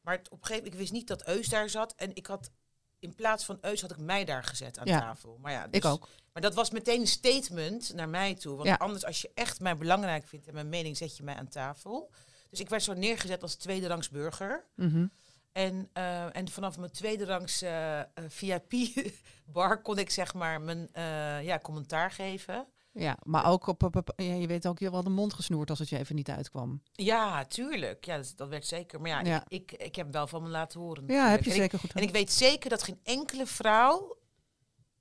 Maar 0.01 0.17
het, 0.17 0.29
op 0.29 0.31
een 0.39 0.45
gegeven 0.45 0.55
moment, 0.63 0.73
ik 0.73 0.79
wist 0.79 0.91
niet 0.91 1.07
dat 1.07 1.27
Eus 1.27 1.47
daar 1.49 1.69
zat. 1.69 1.93
En 1.95 2.15
ik 2.15 2.25
had, 2.27 2.51
in 2.99 3.15
plaats 3.15 3.45
van 3.45 3.57
Eus 3.61 3.81
had 3.81 3.91
ik 3.91 3.97
mij 3.97 4.25
daar 4.25 4.43
gezet 4.43 4.79
aan 4.79 4.85
Ja. 4.87 4.99
tafel. 4.99 5.37
Maar 5.41 5.51
ja, 5.51 5.65
Ik 5.71 5.81
dus- 5.81 5.91
ook. 5.91 6.07
Maar 6.33 6.41
dat 6.41 6.53
was 6.53 6.69
meteen 6.71 6.99
een 6.99 7.07
statement 7.07 7.93
naar 7.93 8.09
mij 8.09 8.35
toe. 8.35 8.55
Want 8.55 8.67
Ja. 8.67 8.75
anders, 8.75 9.05
als 9.05 9.21
je 9.21 9.31
echt 9.33 9.59
mij 9.59 9.77
belangrijk 9.77 10.27
vindt 10.27 10.47
en 10.47 10.53
mijn 10.53 10.69
mening, 10.69 10.97
zet 10.97 11.17
je 11.17 11.23
mij 11.23 11.35
aan 11.35 11.47
tafel. 11.47 12.11
Dus 12.49 12.59
ik 12.59 12.69
werd 12.69 12.83
zo 12.83 12.93
neergezet 12.93 13.41
als 13.41 13.55
tweederangs 13.55 14.09
burger. 14.09 14.65
Mhm. 14.75 15.07
En, 15.51 15.89
eh, 15.93 16.35
en 16.35 16.49
vanaf 16.49 16.77
mijn 16.77 16.91
tweederangs 16.91 17.61
eh, 17.61 17.99
eh, 17.99 18.05
VIP-bar 18.27 19.81
kon 19.87 19.97
ik 19.97 20.09
zeg 20.09 20.33
maar 20.33 20.61
mijn 20.61 20.89
ja, 21.43 21.59
commentaar 21.59 22.11
geven. 22.11 22.67
Ja, 22.91 23.17
maar 23.23 23.45
ook 23.45 23.67
op, 23.67 23.83
op, 23.83 23.95
op- 23.95 24.13
ja, 24.15 24.33
je 24.33 24.47
weet 24.47 24.67
ook 24.67 24.79
je 24.79 24.91
wel 24.91 25.03
de 25.03 25.09
mond 25.09 25.33
gesnoerd 25.33 25.69
als 25.69 25.79
het 25.79 25.89
je 25.89 25.97
even 25.97 26.15
niet 26.15 26.29
uitkwam. 26.29 26.81
Ja, 26.91 27.45
tuurlijk. 27.45 28.05
Ja, 28.05 28.15
dat, 28.17 28.33
dat 28.35 28.49
werd 28.49 28.65
zeker. 28.65 29.01
Maar 29.01 29.09
ja, 29.09 29.21
Ja. 29.21 29.43
Ik, 29.47 29.71
ik, 29.71 29.81
ik 29.81 29.95
heb 29.95 30.11
wel 30.11 30.27
van 30.27 30.43
me 30.43 30.49
laten 30.49 30.79
horen. 30.79 31.03
Ja, 31.07 31.29
heb 31.29 31.43
je. 31.43 31.49
En 31.49 31.55
ik- 31.55 31.61
zeker 31.61 31.79
goed 31.79 31.93
En 31.93 32.03
ik 32.03 32.11
weet 32.11 32.31
zeker 32.31 32.69
dat 32.69 32.83
geen 32.83 32.99
enkele 33.03 33.45
vrouw 33.45 34.17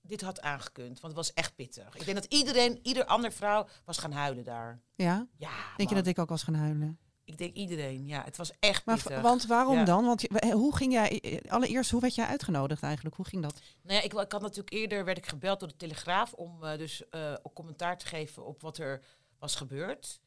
dit 0.02 0.20
had 0.20 0.40
aangekund. 0.40 1.00
Want 1.00 1.16
het 1.16 1.26
was 1.26 1.32
echt 1.32 1.54
pittig. 1.54 1.94
Ik 1.96 2.04
denk 2.04 2.16
dat 2.16 2.32
iedereen, 2.32 2.78
ieder 2.82 3.04
andere 3.04 3.32
vrouw 3.32 3.66
was 3.84 3.98
gaan 3.98 4.12
huilen 4.12 4.44
daar. 4.44 4.80
Ja? 4.94 5.26
Ja, 5.36 5.50
Denk 5.76 5.88
je 5.88 5.94
dat 5.94 6.06
ik 6.06 6.18
ook 6.18 6.28
was 6.28 6.42
gaan 6.42 6.54
huilen? 6.54 6.98
Ik 7.28 7.38
denk 7.38 7.54
iedereen. 7.54 8.06
Ja, 8.06 8.24
het 8.24 8.36
was 8.36 8.52
echt 8.58 8.84
Maar 8.84 8.96
pittig. 9.02 9.20
want 9.20 9.46
waarom 9.46 9.76
Ja. 9.76 9.84
dan? 9.84 10.04
Want 10.04 10.26
eh, 10.26 10.50
hoe 10.52 10.76
ging 10.76 10.92
jij, 10.92 11.20
eh, 11.20 11.50
allereerst, 11.52 11.90
hoe 11.90 12.00
werd 12.00 12.14
jij 12.14 12.26
uitgenodigd 12.26 12.82
eigenlijk? 12.82 13.16
Hoe 13.16 13.26
ging 13.26 13.42
dat? 13.42 13.60
Nou 13.82 13.94
ja, 13.96 14.02
ik, 14.02 14.12
ik 14.12 14.32
had 14.32 14.40
natuurlijk 14.40 14.72
eerder 14.72 15.04
werd 15.04 15.18
ik 15.18 15.26
gebeld 15.26 15.60
door 15.60 15.68
de 15.68 15.76
Telegraaf 15.76 16.32
om 16.32 16.64
eh, 16.64 16.78
dus 16.78 17.08
eh, 17.08 17.34
ook 17.42 17.54
commentaar 17.54 17.98
te 17.98 18.06
geven 18.06 18.44
op 18.46 18.62
wat 18.62 18.78
er 18.78 19.02
was 19.38 19.54
gebeurd. 19.54 20.20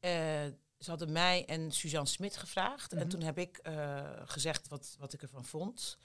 Eh, 0.00 0.10
ze 0.78 0.90
hadden 0.90 1.12
mij 1.12 1.44
en 1.46 1.70
Suzanne 1.72 2.08
Smit 2.08 2.36
gevraagd. 2.36 2.92
En 2.92 2.98
Mhm. 2.98 3.08
toen 3.08 3.22
heb 3.22 3.38
ik 3.38 3.56
eh, 3.56 4.04
gezegd 4.24 4.68
wat, 4.68 4.96
wat 4.98 5.12
ik 5.12 5.22
ervan 5.22 5.44
vond. 5.44 5.98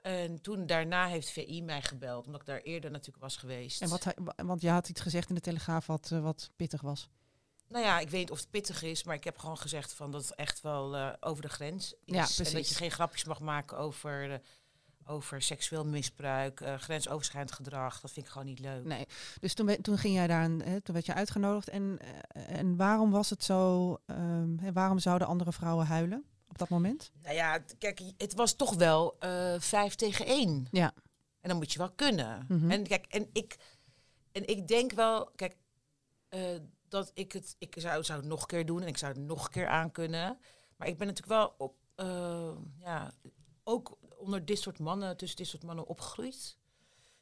En 0.00 0.40
toen 0.40 0.66
daarna 0.66 1.06
heeft 1.06 1.30
VI 1.30 1.62
mij 1.62 1.82
gebeld, 1.82 2.26
omdat 2.26 2.40
ik 2.40 2.46
daar 2.46 2.60
eerder 2.60 2.90
natuurlijk 2.90 3.22
was 3.22 3.36
geweest. 3.36 3.82
En 3.82 3.88
wat, 3.88 4.04
hij- 4.04 4.16
want 4.36 4.60
je 4.60 4.68
had 4.70 4.88
iets 4.88 5.00
gezegd 5.00 5.28
in 5.28 5.34
de 5.34 5.40
Telegraaf 5.40 5.86
wat, 5.86 6.10
eh, 6.12 6.20
wat 6.22 6.50
pittig 6.56 6.80
was. 6.80 7.08
Nou 7.72 7.84
ja, 7.84 7.98
ik 7.98 8.10
weet 8.10 8.20
niet 8.20 8.30
of 8.30 8.38
het 8.38 8.50
pittig 8.50 8.82
is, 8.82 9.04
maar 9.04 9.14
ik 9.14 9.24
heb 9.24 9.38
gewoon 9.38 9.58
gezegd 9.58 9.92
van 9.92 10.10
dat 10.10 10.22
het 10.22 10.34
echt 10.34 10.60
wel 10.60 10.96
eh, 10.96 11.12
over 11.20 11.42
de 11.42 11.48
grens 11.48 11.94
is. 12.04 12.14
Ja, 12.14 12.44
En 12.44 12.52
dat 12.52 12.68
je 12.68 12.74
geen 12.74 12.90
grapjes 12.90 13.24
mag 13.24 13.40
maken 13.40 13.78
over, 13.78 14.32
eh, 14.32 14.38
over 15.06 15.42
seksueel 15.42 15.84
misbruik, 15.84 16.60
eh, 16.60 16.74
grensoverschrijdend 16.74 17.54
gedrag. 17.54 18.00
Dat 18.00 18.10
vind 18.10 18.26
ik 18.26 18.32
gewoon 18.32 18.46
niet 18.46 18.58
leuk. 18.58 18.84
Nee. 18.84 19.06
Dus 19.40 19.54
toen, 19.54 19.76
toen 19.82 19.98
ging 19.98 20.14
jij 20.14 20.26
daar, 20.26 20.42
hè, 20.42 20.80
toen 20.80 20.94
werd 20.94 21.06
je 21.06 21.14
uitgenodigd. 21.14 21.68
En, 21.68 21.98
en 22.28 22.76
waarom 22.76 23.10
was 23.10 23.30
het 23.30 23.44
zo, 23.44 23.96
hè, 24.60 24.72
waarom 24.72 24.98
zouden 24.98 25.28
andere 25.28 25.52
vrouwen 25.52 25.86
huilen 25.86 26.24
op 26.48 26.58
dat 26.58 26.68
moment? 26.68 27.10
Nou 27.22 27.34
ja, 27.34 27.58
kijk, 27.78 28.00
het 28.16 28.34
was 28.34 28.52
toch 28.52 28.74
wel 28.74 29.16
vijf 29.58 29.94
tegen 29.94 30.26
één. 30.26 30.66
Ja. 30.70 30.92
En 31.40 31.48
dan 31.48 31.56
moet 31.56 31.72
je 31.72 31.78
wel 31.78 31.90
kunnen. 31.90 32.46
Mhm. 32.48 32.70
En 32.70 32.86
kijk, 32.86 33.06
en 33.06 33.28
ik, 33.32 33.56
en 34.32 34.48
ik 34.48 34.68
denk 34.68 34.92
wel, 34.92 35.30
kijk, 35.36 35.56
dat 36.92 37.10
ik 37.14 37.32
het, 37.32 37.56
ik 37.58 37.74
zou, 37.78 38.04
zou 38.04 38.20
het 38.20 38.28
nog 38.28 38.40
een 38.40 38.46
keer 38.46 38.66
doen 38.66 38.82
en 38.82 38.88
ik 38.88 38.98
zou 38.98 39.12
het 39.12 39.22
nog 39.22 39.44
een 39.44 39.50
keer 39.50 39.68
aankunnen. 39.68 40.38
Maar 40.76 40.88
ik 40.88 40.98
ben 40.98 41.06
natuurlijk 41.06 41.38
wel 41.38 41.54
op, 41.58 41.76
eh, 41.94 42.56
ja, 42.78 43.12
ook 43.64 43.98
onder 44.16 44.44
dit 44.44 44.58
soort 44.58 44.78
mannen, 44.78 45.16
tussen 45.16 45.36
dit 45.36 45.46
soort 45.46 45.62
mannen 45.62 45.86
opgegroeid. 45.86 46.56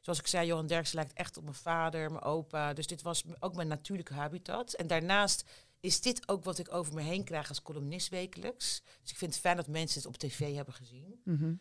Zoals 0.01 0.19
ik 0.19 0.27
zei, 0.27 0.47
Johan 0.47 0.67
Derksen 0.67 0.97
lijkt 0.97 1.13
echt 1.13 1.37
op 1.37 1.43
mijn 1.43 1.55
vader, 1.55 2.11
mijn 2.11 2.25
opa. 2.25 2.73
Dus 2.73 2.87
dit 2.87 3.03
was 3.03 3.25
ook 3.39 3.55
mijn 3.55 3.69
natuurlijke 3.69 4.15
habitat. 4.15 4.73
En 4.73 4.87
daarnaast 4.87 5.45
is 5.81 6.01
dit 6.01 6.29
ook 6.29 6.45
wat 6.45 6.59
ik 6.59 6.75
over 6.75 6.95
me 6.95 7.03
heen 7.03 7.25
krijg 7.25 7.49
als 7.49 7.63
columnist 7.63 8.09
wekelijks. 8.09 8.83
Dus 9.03 9.11
ik 9.11 9.17
vind 9.17 9.33
het 9.33 9.41
fijn 9.41 9.57
dat 9.57 9.67
mensen 9.67 10.01
het 10.01 10.09
op 10.09 10.17
tv 10.17 10.55
hebben 10.55 10.75
gezien. 10.75 11.21
Mhm. 11.25 11.55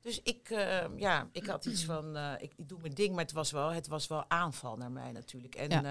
Dus 0.00 0.22
ik, 0.22 0.50
eh, 0.50 0.84
ja, 0.96 1.28
ik 1.32 1.46
had 1.46 1.64
iets 1.64 1.84
van, 1.84 2.16
eh, 2.16 2.32
ik, 2.38 2.52
ik 2.56 2.68
doe 2.68 2.80
mijn 2.80 2.94
ding, 2.94 3.14
maar 3.14 3.24
het 3.24 3.32
was 3.32 3.50
wel, 3.50 3.72
het 3.72 3.86
was 3.86 4.06
wel 4.06 4.30
aanval 4.30 4.76
naar 4.76 4.92
mij 4.92 5.12
natuurlijk. 5.12 5.54
En 5.54 5.84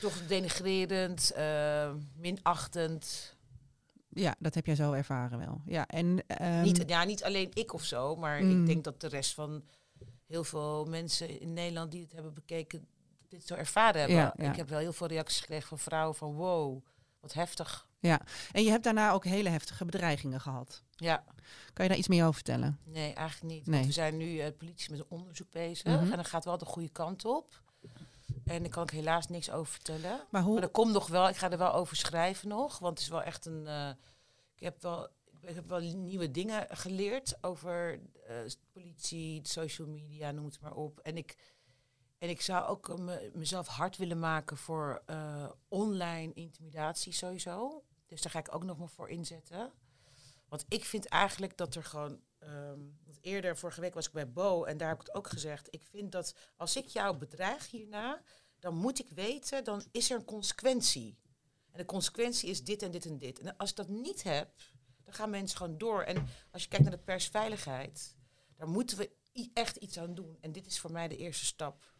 toch 0.00 0.26
denigrerend, 0.26 1.30
eh, 1.32 1.92
minachtend. 2.16 3.36
Ja, 4.08 4.34
dat 4.38 4.54
heb 4.54 4.66
jij 4.66 4.74
zo 4.74 4.92
ervaren 4.92 5.38
wel. 5.38 5.60
Ja, 5.66 5.86
en, 5.86 6.24
ehm, 6.26 6.62
niet, 6.62 6.84
ja, 6.86 7.04
niet 7.04 7.24
alleen 7.24 7.50
ik 7.54 7.72
of 7.72 7.84
zo, 7.84 8.16
maar 8.16 8.42
Mm. 8.42 8.60
ik 8.60 8.66
denk 8.66 8.84
dat 8.84 9.00
de 9.00 9.08
rest 9.08 9.34
van 9.34 9.64
heel 10.26 10.44
veel 10.44 10.84
mensen 10.84 11.40
in 11.40 11.52
Nederland 11.52 11.90
die 11.90 12.02
het 12.02 12.12
hebben 12.12 12.34
bekeken, 12.34 12.86
dit 13.28 13.46
zo 13.46 13.54
ervaren 13.54 14.00
hebben. 14.00 14.16
Ja, 14.18 14.34
ja. 14.36 14.50
Ik 14.50 14.56
heb 14.56 14.68
wel 14.68 14.78
heel 14.78 14.92
veel 14.92 15.06
reacties 15.06 15.40
gekregen 15.40 15.68
van 15.68 15.78
vrouwen 15.78 16.14
van 16.16 16.34
wow, 16.34 16.84
wat 17.20 17.32
heftig. 17.32 17.88
Ja, 17.98 18.20
en 18.52 18.64
je 18.64 18.70
hebt 18.70 18.84
daarna 18.84 19.12
ook 19.12 19.24
hele 19.24 19.48
heftige 19.48 19.84
bedreigingen 19.84 20.40
gehad. 20.40 20.82
Ja. 20.96 21.24
Kan 21.72 21.84
je 21.84 21.88
daar 21.90 21.98
iets 21.98 22.08
meer 22.08 22.22
over 22.22 22.34
vertellen? 22.34 22.78
Nee, 22.84 23.12
eigenlijk 23.12 23.54
niet. 23.54 23.66
Nee. 23.66 23.74
Want 23.74 23.86
we 23.86 23.92
zijn 23.92 24.16
nu 24.16 24.36
de 24.36 24.52
politie 24.52 24.90
met 24.90 25.00
een 25.00 25.06
onderzoek 25.08 25.50
bezig. 25.50 25.84
Mhm. 25.84 26.10
En 26.10 26.16
dat 26.16 26.26
gaat 26.26 26.44
wel 26.44 26.58
de 26.58 26.64
goede 26.64 26.88
kant 26.88 27.24
op. 27.24 27.62
En 28.44 28.60
daar 28.62 28.70
kan 28.70 28.82
ik 28.82 28.90
helaas 28.90 29.26
niks 29.28 29.50
over 29.50 29.72
vertellen. 29.72 30.26
Maar 30.30 30.42
hoe- 30.42 30.60
er 30.60 30.68
komt 30.68 30.92
nog 30.92 31.06
wel, 31.06 31.28
ik 31.28 31.36
ga 31.36 31.50
er 31.50 31.58
wel 31.58 31.72
over 31.74 31.96
schrijven 31.96 32.48
nog. 32.48 32.78
Want 32.78 32.92
het 32.92 33.02
is 33.02 33.08
wel 33.08 33.22
echt 33.22 33.46
een. 33.46 33.66
eh, 33.66 33.88
ik 34.54 34.60
heb 34.62 34.82
wel. 34.82 35.08
Ik 35.40 35.54
heb 35.54 35.68
wel 35.68 35.80
nieuwe 35.80 36.30
dingen 36.30 36.66
geleerd 36.76 37.36
over 37.44 38.00
eh, 38.26 38.36
politie, 38.72 39.40
social 39.48 39.88
media, 39.88 40.30
noem 40.30 40.44
het 40.44 40.60
maar 40.60 40.74
op. 40.74 40.98
En 40.98 41.16
ik, 41.16 41.36
en 42.18 42.28
ik 42.28 42.40
zou 42.40 42.66
ook 42.66 42.98
me- 42.98 43.30
mezelf 43.34 43.66
hard 43.66 43.96
willen 43.96 44.18
maken 44.18 44.56
voor 44.56 45.02
eh, 45.06 45.50
online 45.68 46.32
intimidatie 46.32 47.12
sowieso. 47.12 47.84
Dus 48.06 48.22
daar 48.22 48.32
ga 48.32 48.38
ik 48.38 48.54
ook 48.54 48.64
nog 48.64 48.78
maar 48.78 48.88
voor 48.88 49.08
inzetten. 49.08 49.72
Want 50.48 50.64
ik 50.68 50.84
vind 50.84 51.06
eigenlijk 51.06 51.56
dat 51.56 51.74
er 51.74 51.84
gewoon. 51.84 52.20
Ehm, 52.42 52.80
eerder, 53.20 53.56
vorige 53.56 53.80
week 53.80 53.94
was 53.94 54.06
ik 54.06 54.12
bij 54.12 54.32
Bo 54.32 54.64
en 54.64 54.76
daar 54.76 54.88
heb 54.88 55.00
ik 55.00 55.06
het 55.06 55.16
ook 55.16 55.28
gezegd. 55.28 55.68
Ik 55.70 55.82
vind 55.82 56.12
dat 56.12 56.34
als 56.56 56.76
ik 56.76 56.86
jou 56.86 57.16
bedreig 57.16 57.70
hierna, 57.70 58.22
dan 58.58 58.74
moet 58.74 58.98
ik 58.98 59.08
weten, 59.10 59.64
dan 59.64 59.84
is 59.90 60.10
er 60.10 60.16
een 60.16 60.24
consequentie. 60.24 61.18
En 61.70 61.78
de 61.78 61.84
consequentie 61.84 62.50
is 62.50 62.64
dit 62.64 62.82
en 62.82 62.90
dit 62.90 63.04
en 63.04 63.18
dit. 63.18 63.38
En 63.38 63.56
als 63.56 63.70
ik 63.70 63.76
dat 63.76 63.88
niet 63.88 64.22
heb, 64.22 64.54
dan 65.04 65.14
gaan 65.14 65.30
mensen 65.30 65.56
gewoon 65.56 65.78
door. 65.78 66.02
En 66.02 66.26
als 66.50 66.62
je 66.62 66.68
kijkt 66.68 66.84
naar 66.84 66.96
de 66.96 67.02
persveiligheid, 67.02 68.16
daar 68.56 68.68
moeten 68.68 68.98
we 68.98 69.10
echt 69.54 69.76
iets 69.76 69.98
aan 69.98 70.14
doen. 70.14 70.38
En 70.40 70.52
dit 70.52 70.66
is 70.66 70.80
voor 70.80 70.92
mij 70.92 71.08
de 71.08 71.16
eerste 71.16 71.44
stap. 71.44 71.92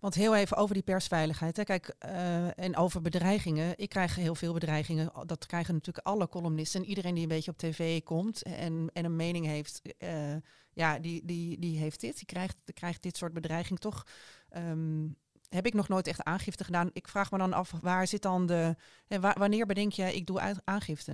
Want 0.00 0.14
heel 0.14 0.36
even 0.36 0.56
over 0.56 0.74
die 0.74 0.82
persveiligheid. 0.82 1.56
Hè. 1.56 1.64
Kijk, 1.64 1.94
eh, 1.98 2.58
en 2.58 2.76
over 2.76 3.00
bedreigingen. 3.02 3.72
Ik 3.76 3.88
krijg 3.88 4.14
heel 4.14 4.34
veel 4.34 4.52
bedreigingen. 4.52 5.12
Dat 5.26 5.46
krijgen 5.46 5.74
natuurlijk 5.74 6.06
alle 6.06 6.28
columnisten. 6.28 6.80
En 6.82 6.88
iedereen 6.88 7.14
die 7.14 7.22
een 7.22 7.28
beetje 7.28 7.50
op 7.50 7.58
tv 7.58 8.02
komt 8.02 8.42
en, 8.42 8.90
en 8.92 9.04
een 9.04 9.16
mening 9.16 9.46
heeft. 9.46 9.80
eh, 9.98 10.36
ja, 10.72 10.98
die, 10.98 11.24
die, 11.24 11.58
die 11.58 11.78
heeft 11.78 12.00
dit. 12.00 12.16
Die 12.16 12.26
krijgt, 12.26 12.56
die 12.64 12.74
krijgt 12.74 13.02
dit 13.02 13.16
soort 13.16 13.32
bedreiging 13.32 13.78
toch. 13.78 14.06
ehm, 14.48 15.06
heb 15.48 15.66
ik 15.66 15.74
nog 15.74 15.88
nooit 15.88 16.06
echt 16.06 16.22
aangifte 16.24 16.64
gedaan. 16.64 16.90
Ik 16.92 17.08
vraag 17.08 17.30
me 17.30 17.38
dan 17.38 17.52
af, 17.52 17.72
waar 17.80 18.06
zit 18.06 18.22
dan 18.22 18.46
de... 18.46 18.76
wa- 19.08 19.36
wanneer 19.38 19.66
bedenk 19.66 19.92
jij, 19.92 20.14
ik 20.14 20.26
doe 20.26 20.60
aangifte? 20.64 21.12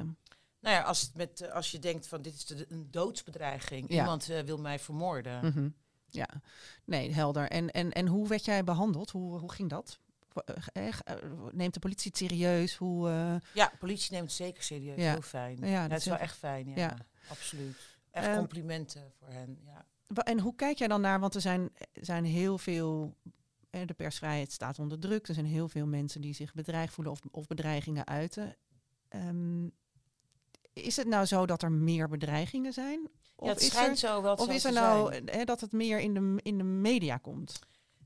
Nou 0.60 0.76
ja, 0.76 0.82
als, 0.82 1.00
het 1.00 1.14
met, 1.16 1.40
eh, 1.40 1.52
als 1.52 1.70
je 1.70 1.78
denkt 1.78 2.06
van 2.06 2.22
dit 2.22 2.34
is 2.34 2.44
de, 2.46 2.66
een 2.68 2.90
doodsbedreiging. 2.90 3.88
Ja. 3.90 3.98
Iemand 4.00 4.26
wil 4.26 4.58
mij 4.58 4.78
vermoorden. 4.78 5.44
Mhm. 5.44 5.68
Ja, 6.10 6.28
nee, 6.84 7.12
helder. 7.12 7.50
En, 7.50 7.70
en, 7.70 7.92
en 7.92 8.06
hoe 8.06 8.28
werd 8.28 8.44
jij 8.44 8.64
behandeld? 8.64 9.10
Hoe, 9.10 9.38
hoe 9.38 9.52
ging 9.52 9.70
dat? 9.70 9.98
Eh, 10.72 10.86
eh, 11.04 11.14
Neemt 11.52 11.74
de 11.74 11.80
politie 11.80 12.10
het 12.10 12.16
serieus? 12.20 12.76
Hoe, 12.76 13.08
eh, 13.08 13.34
Ja, 13.54 13.72
politie 13.78 14.12
neemt 14.12 14.24
het 14.24 14.32
zeker 14.36 14.62
serieus. 14.62 14.96
Ja. 15.02 15.10
Heel 15.12 15.20
fijn. 15.22 15.56
Ja, 15.60 15.66
Ja, 15.66 15.80
dat 15.80 15.90
dat 15.90 15.98
is 15.98 16.04
wel 16.04 16.16
echt 16.16 16.36
fijn. 16.36 16.68
Ja, 16.68 16.74
ja. 16.76 16.96
absoluut. 17.28 17.76
Echt 18.10 18.26
Ehm, 18.26 18.36
complimenten 18.38 19.12
voor 19.18 19.28
hen. 19.28 19.58
Ja. 19.64 19.84
En 20.22 20.38
hoe 20.40 20.54
kijk 20.54 20.78
jij 20.78 20.88
dan 20.88 21.00
naar? 21.00 21.20
Want 21.20 21.34
er 21.34 21.40
zijn, 21.40 21.70
zijn 21.92 22.24
heel 22.24 22.58
veel. 22.58 23.16
eh, 23.70 23.80
De 23.86 23.94
persvrijheid 23.94 24.52
staat 24.52 24.78
onder 24.78 24.98
druk. 24.98 25.28
Er 25.28 25.34
zijn 25.34 25.46
heel 25.46 25.68
veel 25.68 25.86
mensen 25.86 26.20
die 26.20 26.34
zich 26.34 26.54
bedreigd 26.54 26.92
voelen 26.94 27.12
of, 27.12 27.20
of 27.30 27.46
bedreigingen 27.46 28.06
uiten. 28.06 28.56
Ehm, 29.08 29.66
is 30.72 30.96
het 30.96 31.06
nou 31.06 31.24
zo 31.26 31.46
dat 31.46 31.62
er 31.62 31.72
meer 31.72 32.08
bedreigingen 32.08 32.72
zijn? 32.72 33.08
Of 33.36 33.48
het 33.48 33.60
is 33.60 33.66
schijnt 33.66 33.90
er, 33.90 33.96
zo 34.08 34.22
wel 34.22 34.34
Of 34.34 34.48
is 34.48 34.64
er 34.64 34.72
nou 34.72 35.24
dat 35.44 35.60
het 35.60 35.72
meer 35.72 35.98
in 35.98 36.14
de, 36.14 36.40
in 36.42 36.58
de 36.58 36.64
media 36.64 37.16
komt? 37.16 37.58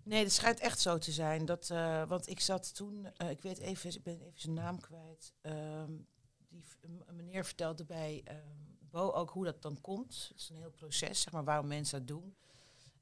Nee, 0.03 0.23
het 0.23 0.33
schijnt 0.33 0.61
echt 0.61 0.81
zo 0.81 0.99
te 0.99 1.13
zijn. 1.13 1.45
Dat, 1.45 1.71
eh, 1.71 2.03
want 2.09 2.29
ik 2.29 2.41
zat 2.41 2.75
toen, 2.75 3.07
eh, 3.17 3.31
ik 3.31 3.43
weet 3.43 3.59
even, 3.59 3.91
ik 3.91 4.03
ben 4.03 4.21
even 4.21 4.41
zijn 4.41 4.55
naam 4.55 4.81
kwijt. 4.81 5.33
Ehm, 5.41 5.93
die 6.49 6.65
meneer 7.13 7.45
vertelde 7.45 7.85
bij 7.85 8.21
ehm, 8.25 8.39
Bo 8.91 9.11
ook 9.11 9.31
hoe 9.31 9.45
dat 9.45 9.63
dan 9.63 9.81
komt. 9.81 10.27
Het 10.29 10.41
is 10.41 10.49
een 10.49 10.57
heel 10.57 10.71
proces, 10.71 11.21
zeg 11.21 11.33
maar, 11.33 11.45
waarom 11.45 11.67
mensen 11.67 11.99
dat 11.99 12.09
doen. 12.09 12.37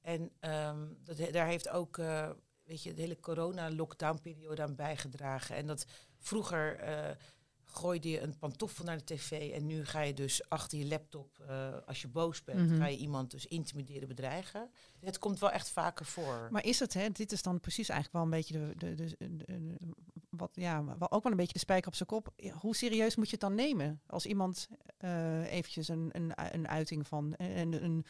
En 0.01 0.33
ehm, 0.41 0.87
dat, 1.05 1.33
daar 1.33 1.47
heeft 1.47 1.69
ook, 1.69 1.99
eh, 1.99 2.31
weet 2.64 2.83
je, 2.83 2.95
de 2.95 3.01
hele 3.01 3.21
corona-lockdown-periode 3.21 4.62
aan 4.62 4.75
bijgedragen. 4.75 5.57
En 5.57 5.67
dat 5.67 5.87
vroeger 6.19 6.81
gooide 7.70 8.09
je 8.11 8.20
een 8.20 8.38
pantoffel 8.38 8.85
naar 8.85 8.96
de 8.96 9.04
tv 9.04 9.52
en 9.52 9.66
nu 9.66 9.85
ga 9.85 10.00
je 10.00 10.14
dus 10.14 10.48
achter 10.48 10.78
je 10.78 10.87
laptop, 10.87 11.38
eh, 11.38 11.74
als 11.87 12.00
je 12.02 12.09
boos 12.09 12.44
bent, 12.44 12.70
Mhm. 12.70 12.78
ga 12.78 12.87
je 12.87 12.96
iemand 12.96 13.31
dus 13.31 13.46
intimideren, 13.46 14.09
bedreigen. 14.09 14.70
Het 15.00 15.18
komt 15.18 15.38
wel 15.38 15.50
echt 15.50 15.68
vaker 15.70 16.07
voor. 16.07 16.48
Maar 16.50 16.64
is 16.64 16.78
het, 16.78 16.94
hè? 16.94 17.11
Dit 17.11 17.33
is 17.33 17.42
dan 17.42 17.61
precies 17.61 17.88
eigenlijk 17.88 18.12
wel 18.12 18.22
een 18.24 18.38
beetje 18.38 18.74
de, 18.76 18.94
de, 18.94 19.16
de, 19.18 19.76
wat, 20.31 20.50
ja, 20.52 20.85
wel 20.85 21.11
ook 21.11 21.22
wel 21.22 21.33
een 21.33 21.38
beetje 21.38 21.52
de 21.52 21.59
spijker 21.59 21.88
op 21.88 21.94
zijn 21.94 22.09
kop. 22.09 22.35
Hoe 22.61 22.76
serieus 22.76 23.16
moet 23.16 23.26
je 23.26 23.33
het 23.33 23.40
dan 23.40 23.54
nemen 23.54 24.02
als 24.07 24.26
iemand 24.26 24.68
eh 24.98 25.52
eventjes 25.52 25.88
een, 25.88 26.09
een, 26.12 26.33
een 26.54 26.68
uiting 26.68 27.07
van 27.07 27.35
en 27.35 27.85
een, 27.85 28.07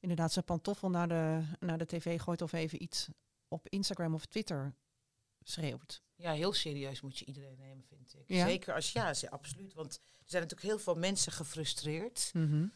inderdaad 0.00 0.32
zijn 0.32 0.44
pantoffel 0.44 0.90
naar 0.90 1.08
de, 1.08 1.42
naar 1.60 1.78
de 1.78 1.86
tv 1.86 2.20
gooit 2.20 2.42
of 2.42 2.52
even 2.52 2.82
iets 2.82 3.08
op 3.48 3.68
Instagram 3.68 4.14
of 4.14 4.26
Twitter 4.26 4.74
schreeuwt? 5.42 6.02
Ja, 6.16 6.32
heel 6.32 6.52
serieus 6.52 7.00
moet 7.00 7.18
je 7.18 7.24
iedereen 7.24 7.56
nemen, 7.58 7.84
vind 7.88 8.14
ik. 8.18 8.24
Ja? 8.26 8.46
Zeker 8.46 8.74
als, 8.74 8.92
ja, 8.92 9.14
ze- 9.14 9.30
absoluut. 9.30 9.74
Want 9.74 9.94
er 9.94 10.30
zijn 10.30 10.42
natuurlijk 10.42 10.70
heel 10.70 10.78
veel 10.78 10.94
mensen 10.94 11.32
gefrustreerd. 11.32 12.30
Mhm. 12.32 12.66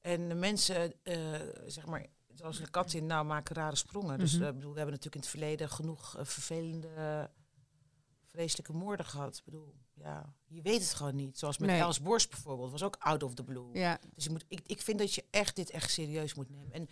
En 0.00 0.28
de 0.28 0.34
mensen, 0.34 0.92
eh, 1.02 1.40
zeg 1.66 1.86
maar, 1.86 2.06
zoals 2.34 2.58
de 2.58 2.70
kat 2.70 2.92
in 2.92 3.06
nou 3.06 3.24
maken 3.26 3.54
rare 3.56 3.76
sprongen. 3.76 4.18
Dus 4.18 4.34
ik 4.34 4.40
bedoel, 4.40 4.72
we 4.72 4.78
hebben 4.78 4.84
natuurlijk 4.94 5.14
in 5.14 5.20
het 5.20 5.30
verleden 5.30 5.68
genoeg 5.68 6.16
eh, 6.18 6.24
vervelende, 6.24 7.30
vreselijke 8.26 8.72
moorden 8.72 9.06
gehad. 9.06 9.36
Ik 9.36 9.44
bedoel, 9.44 9.74
ja, 9.94 10.34
je 10.46 10.62
weet 10.62 10.80
het 10.82 10.94
gewoon 10.94 11.16
niet. 11.16 11.38
Zoals 11.38 11.58
met 11.58 11.70
Nee. 11.70 11.80
Els 11.80 12.00
Borst 12.00 12.30
bijvoorbeeld, 12.30 12.70
was 12.70 12.82
ook 12.82 12.96
out 12.98 13.22
of 13.22 13.34
the 13.34 13.44
blue. 13.44 13.68
Ja. 13.72 13.98
Dus 14.14 14.24
je 14.24 14.30
moet, 14.30 14.44
ik, 14.48 14.60
ik 14.66 14.80
vind 14.80 14.98
dat 14.98 15.14
je 15.14 15.24
echt 15.30 15.56
dit 15.56 15.70
echt 15.70 15.90
serieus 15.90 16.34
moet 16.34 16.50
nemen. 16.50 16.72
En 16.72 16.88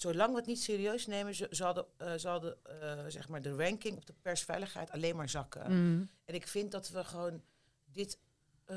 zolang 0.00 0.30
we 0.30 0.36
het 0.36 0.46
niet 0.46 0.62
serieus 0.62 1.06
nemen, 1.06 1.34
zal 1.56 1.74
de, 1.74 1.86
eh, 1.96 2.12
zal 2.16 2.40
de, 2.40 2.56
eh, 2.80 3.04
zeg 3.08 3.28
maar 3.28 3.42
de 3.42 3.54
ranking 3.56 3.96
op 3.96 4.06
de 4.06 4.14
persveiligheid 4.22 4.90
alleen 4.90 5.16
maar 5.16 5.28
zakken. 5.28 5.62
Mhm. 5.62 6.04
En 6.24 6.34
ik 6.34 6.46
vind 6.46 6.70
dat 6.70 6.88
we 6.88 7.04
gewoon 7.04 7.42
dit 7.84 8.18
eh, 8.64 8.76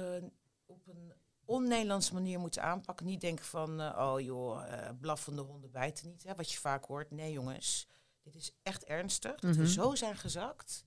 op 0.66 0.88
een 0.88 1.14
on-Nederlandse 1.46 2.14
manier 2.14 2.40
moeten 2.40 2.64
aanpakken. 2.64 3.06
Niet 3.06 3.22
denken 3.22 3.46
van, 3.46 3.82
oh 3.98 4.20
joh, 4.20 4.64
blaffende 5.00 5.42
honden 5.42 5.72
bijten 5.72 6.08
niet. 6.08 6.24
Hè, 6.24 6.36
wat 6.36 6.52
je 6.52 6.58
vaak 6.60 6.86
hoort. 6.86 7.12
Nee 7.12 7.32
jongens, 7.32 7.88
dit 8.24 8.36
is 8.36 8.52
echt 8.64 8.84
ernstig. 8.84 9.40
Dat 9.40 9.52
Mhm. 9.52 9.60
we 9.60 9.70
zo 9.70 9.96
zijn 9.96 10.18
gezakt. 10.18 10.86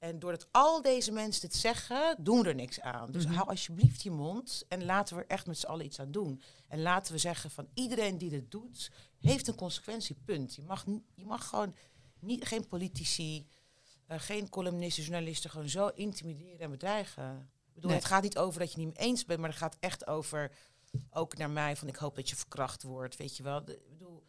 En 0.00 0.18
doordat 0.18 0.48
al 0.50 0.82
deze 0.82 1.12
mensen 1.12 1.40
dit 1.40 1.54
zeggen, 1.54 2.16
doen 2.24 2.42
we 2.42 2.48
er 2.48 2.54
niks 2.54 2.80
aan. 2.80 3.10
Dus 3.12 3.24
Mhm. 3.26 3.34
hou 3.34 3.48
alsjeblieft 3.48 4.02
je 4.02 4.10
mond 4.10 4.64
en 4.68 4.84
laten 4.84 5.16
we 5.16 5.22
er 5.22 5.28
echt 5.28 5.46
met 5.46 5.58
z'n 5.58 5.66
allen 5.66 5.84
iets 5.84 6.00
aan 6.00 6.10
doen. 6.10 6.42
En 6.68 6.82
laten 6.82 7.12
we 7.12 7.18
zeggen 7.18 7.50
van 7.50 7.68
iedereen 7.74 8.18
die 8.18 8.30
dit 8.30 8.50
doet, 8.50 8.90
heeft 9.20 9.48
een 9.48 9.54
consequentiepunt. 9.54 10.54
Je 10.54 10.62
mag, 10.62 10.84
je 11.14 11.26
mag 11.26 11.48
gewoon 11.48 11.74
niet, 12.20 12.44
geen 12.44 12.66
politici, 12.66 13.46
eh, 14.06 14.18
geen 14.20 14.48
columnisten, 14.48 15.02
journalisten 15.02 15.50
gewoon 15.50 15.68
zo 15.68 15.86
intimideren 15.88 16.58
en 16.60 16.70
bedreigen. 16.70 17.50
Ik 17.68 17.74
bedoel, 17.74 17.90
Nee. 17.90 17.98
het 17.98 18.08
gaat 18.08 18.22
niet 18.22 18.38
over 18.38 18.60
dat 18.60 18.72
je 18.72 18.78
niet 18.78 18.98
mee 18.98 19.06
eens 19.08 19.24
bent, 19.24 19.40
maar 19.40 19.48
het 19.48 19.58
gaat 19.58 19.76
echt 19.80 20.06
over, 20.06 20.52
ook 21.10 21.36
naar 21.36 21.50
mij, 21.50 21.76
van 21.76 21.88
ik 21.88 21.96
hoop 21.96 22.16
dat 22.16 22.28
je 22.28 22.36
verkracht 22.36 22.82
wordt, 22.82 23.16
weet 23.16 23.36
je 23.36 23.42
wel. 23.42 23.64
De- 23.64 23.76
Ik 23.76 23.88
bedoel, 23.90 24.22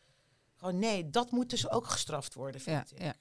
gewoon 0.56 0.80
nee, 0.80 1.10
dat 1.10 1.32
moet 1.32 1.50
dus 1.50 1.70
ook 1.70 1.88
gestraft 1.88 2.34
worden, 2.34 2.62
Ja, 2.66 2.86
vind 2.86 2.92
ik. 2.92 3.06
ja. 3.06 3.16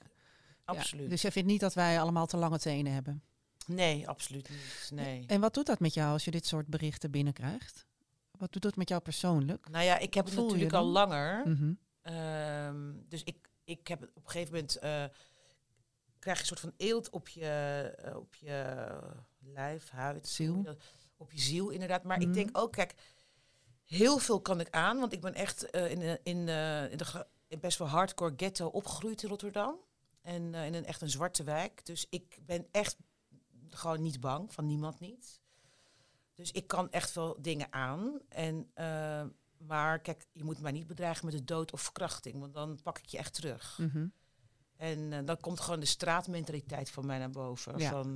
Absoluut. 0.71 1.05
Ja, 1.05 1.11
dus 1.11 1.23
jij 1.23 1.33
vindt 1.33 1.49
niet 1.49 1.61
dat 1.61 1.75
wij 1.75 2.01
allemaal 2.01 2.27
te 2.27 2.37
lange 2.37 2.59
tenen 2.59 2.93
hebben? 2.93 3.23
Nee, 3.67 4.09
absoluut 4.09 4.49
niet. 4.49 4.91
Nee. 4.95 5.25
En 5.27 5.41
wat 5.41 5.55
doet 5.55 5.67
dat 5.67 5.81
met 5.81 5.95
jou 5.95 6.13
als 6.13 6.25
je 6.25 6.31
dit 6.31 6.47
soort 6.47 6.67
berichten 6.67 7.11
binnenkrijgt? 7.11 7.87
Wat 8.31 8.53
doet 8.53 8.63
dat 8.63 8.77
met 8.77 8.89
jou 8.89 9.01
persoonlijk? 9.01 9.69
Nou 9.71 9.85
ja, 9.85 9.99
ik 9.99 10.15
heb 10.15 10.25
het 10.25 10.35
je 10.35 10.41
natuurlijk 10.41 10.73
al 10.73 10.85
langer. 10.85 11.49
Mhm. 11.49 11.73
Ehm, 12.03 12.93
dus 13.09 13.23
ik, 13.25 13.49
ik 13.65 13.89
heb 13.89 14.03
op 14.03 14.25
een 14.25 14.31
gegeven 14.31 14.53
moment 14.55 14.77
eh, 14.77 15.05
krijg 16.19 16.37
je 16.37 16.41
een 16.43 16.47
soort 16.49 16.61
van 16.61 16.73
eelt 16.77 17.11
op 17.11 17.29
je, 17.29 17.47
eh, 18.03 18.17
op 18.17 18.35
je 18.35 18.77
lijf, 19.39 19.91
huid, 19.91 20.29
Ziel. 20.29 20.61
je 20.63 20.77
op 21.17 21.33
je 21.33 21.41
ziel 21.41 21.71
inderdaad. 21.71 22.03
Maar 22.05 22.19
Mhm. 22.19 22.29
ik 22.29 22.35
denk 22.35 22.59
ook, 22.59 22.73
kijk, 22.73 22.95
heel 23.85 24.19
veel 24.19 24.41
kan 24.41 24.61
ik 24.61 24.71
aan, 24.71 24.99
want 24.99 25.13
ik 25.13 25.21
ben 25.21 25.35
echt 25.35 25.71
eh, 25.71 25.91
in, 25.91 25.99
de- 25.99 26.21
in, 26.23 26.49
eh, 26.49 26.91
in 26.91 26.97
de 26.97 27.59
best 27.61 27.79
wel 27.79 27.89
hardcore 27.89 28.33
ghetto 28.37 28.67
opgegroeid 28.67 29.23
in 29.23 29.29
Rotterdam. 29.29 29.77
En 30.23 30.55
eh, 30.55 30.67
in 30.67 30.75
een 30.75 30.85
echt 30.85 31.01
een 31.01 31.11
zwarte 31.11 31.43
wijk. 31.43 31.87
Dus 31.87 32.07
ik 32.11 32.39
ben 32.47 32.67
echt 32.71 32.97
gewoon 33.69 34.03
niet 34.03 34.21
bang, 34.21 34.53
van 34.53 34.67
niemand 34.67 35.01
niet. 35.01 35.41
Dus 36.35 36.51
ik 36.51 36.67
kan 36.67 36.91
echt 36.91 37.15
wel 37.15 37.37
dingen 37.41 37.73
aan. 37.73 38.21
En, 38.29 38.71
eh, 38.75 39.25
maar 39.59 40.01
kijk, 40.01 40.27
je 40.33 40.45
moet 40.45 40.61
mij 40.61 40.73
niet 40.73 40.87
bedreigen 40.87 41.25
met 41.25 41.35
de 41.35 41.45
dood 41.45 41.73
of 41.73 41.81
verkrachting, 41.81 42.41
want 42.41 42.55
dan 42.55 42.79
pak 42.83 42.99
ik 42.99 43.07
je 43.07 43.19
echt 43.19 43.35
terug. 43.35 43.79
Mhm. 43.79 44.07
En 44.77 45.13
eh, 45.13 45.19
dan 45.25 45.41
komt 45.41 45.61
gewoon 45.61 45.81
de 45.81 45.87
straatmentaliteit 45.87 46.91
van 46.91 47.07
mij 47.07 47.19
naar 47.19 47.31
boven. 47.31 47.79
Ja. 47.79 47.91
Van, 47.91 48.15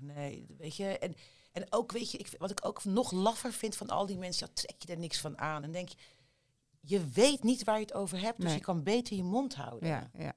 nee, 0.00 0.46
weet 0.58 0.76
je. 0.76 0.98
En, 0.98 1.14
en 1.52 1.66
ook, 1.72 1.92
weet 1.92 2.10
je, 2.10 2.18
ik, 2.18 2.34
wat 2.38 2.50
ik 2.50 2.66
ook 2.66 2.84
nog 2.84 3.10
laffer 3.12 3.52
vind 3.52 3.76
van 3.76 3.88
al 3.88 4.06
die 4.06 4.18
mensen, 4.18 4.46
ja, 4.46 4.52
trek 4.54 4.82
je 4.82 4.92
er 4.92 4.98
niks 4.98 5.20
van 5.20 5.38
aan. 5.38 5.62
En 5.62 5.72
denk 5.72 5.88
je, 5.88 5.96
je 6.80 7.08
weet 7.08 7.42
niet 7.42 7.64
waar 7.64 7.76
je 7.76 7.82
het 7.84 7.94
over 7.94 8.20
hebt, 8.20 8.36
dus 8.36 8.46
Nee. 8.46 8.54
je 8.54 8.60
kan 8.60 8.82
beter 8.82 9.16
je 9.16 9.22
mond 9.22 9.54
houden. 9.54 9.88
Ja, 9.88 10.10
ja. 10.14 10.34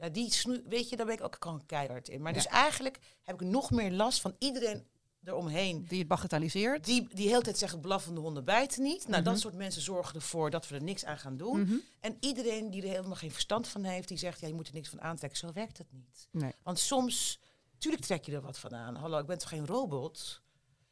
Ja, 0.00 0.08
die 0.08 0.32
weet 0.68 0.88
je, 0.88 0.96
daar 0.96 1.06
ben 1.06 1.14
ik 1.14 1.22
ook 1.24 1.36
gewoon 1.40 1.66
keihard 1.66 2.08
in. 2.08 2.22
Maar 2.22 2.32
Ja. 2.32 2.38
dus 2.38 2.46
eigenlijk 2.46 2.98
heb 3.22 3.40
ik 3.42 3.48
nog 3.48 3.70
meer 3.70 3.90
last 3.92 4.20
van 4.20 4.34
iedereen 4.38 4.86
eromheen. 5.24 5.84
Die 5.88 5.98
het 5.98 6.08
bagatelliseert. 6.08 6.84
Die, 6.84 7.08
die 7.14 7.28
heel 7.28 7.40
tijd 7.40 7.58
zeggen, 7.58 7.80
blaffende 7.80 8.20
honden 8.20 8.44
bijten 8.44 8.82
niet. 8.82 9.08
Nou, 9.08 9.22
Mhm. 9.22 9.30
dat 9.30 9.40
soort 9.40 9.54
mensen 9.54 9.82
zorgen 9.82 10.14
ervoor 10.14 10.50
dat 10.50 10.68
we 10.68 10.74
er 10.74 10.82
niks 10.82 11.04
aan 11.04 11.18
gaan 11.18 11.36
doen. 11.36 11.60
Mhm. 11.60 11.74
En 12.00 12.16
iedereen 12.20 12.70
die 12.70 12.82
er 12.82 12.88
helemaal 12.88 13.14
geen 13.14 13.30
verstand 13.30 13.68
van 13.68 13.84
heeft, 13.84 14.08
die 14.08 14.16
zegt, 14.18 14.40
ja, 14.40 14.48
je 14.48 14.54
moet 14.54 14.68
er 14.68 14.74
niks 14.74 14.88
van 14.88 15.00
aantrekken. 15.00 15.38
Zo 15.38 15.52
werkt 15.52 15.78
het 15.78 15.92
niet. 15.92 16.28
Nee. 16.30 16.52
Want 16.62 16.78
soms, 16.78 17.40
tuurlijk 17.78 18.04
trek 18.04 18.24
je 18.24 18.32
er 18.32 18.40
wat 18.40 18.58
van 18.58 18.74
aan. 18.74 18.94
Hallo, 18.94 19.18
ik 19.18 19.26
ben 19.26 19.38
toch 19.38 19.48
geen 19.48 19.66
robot? 19.66 20.42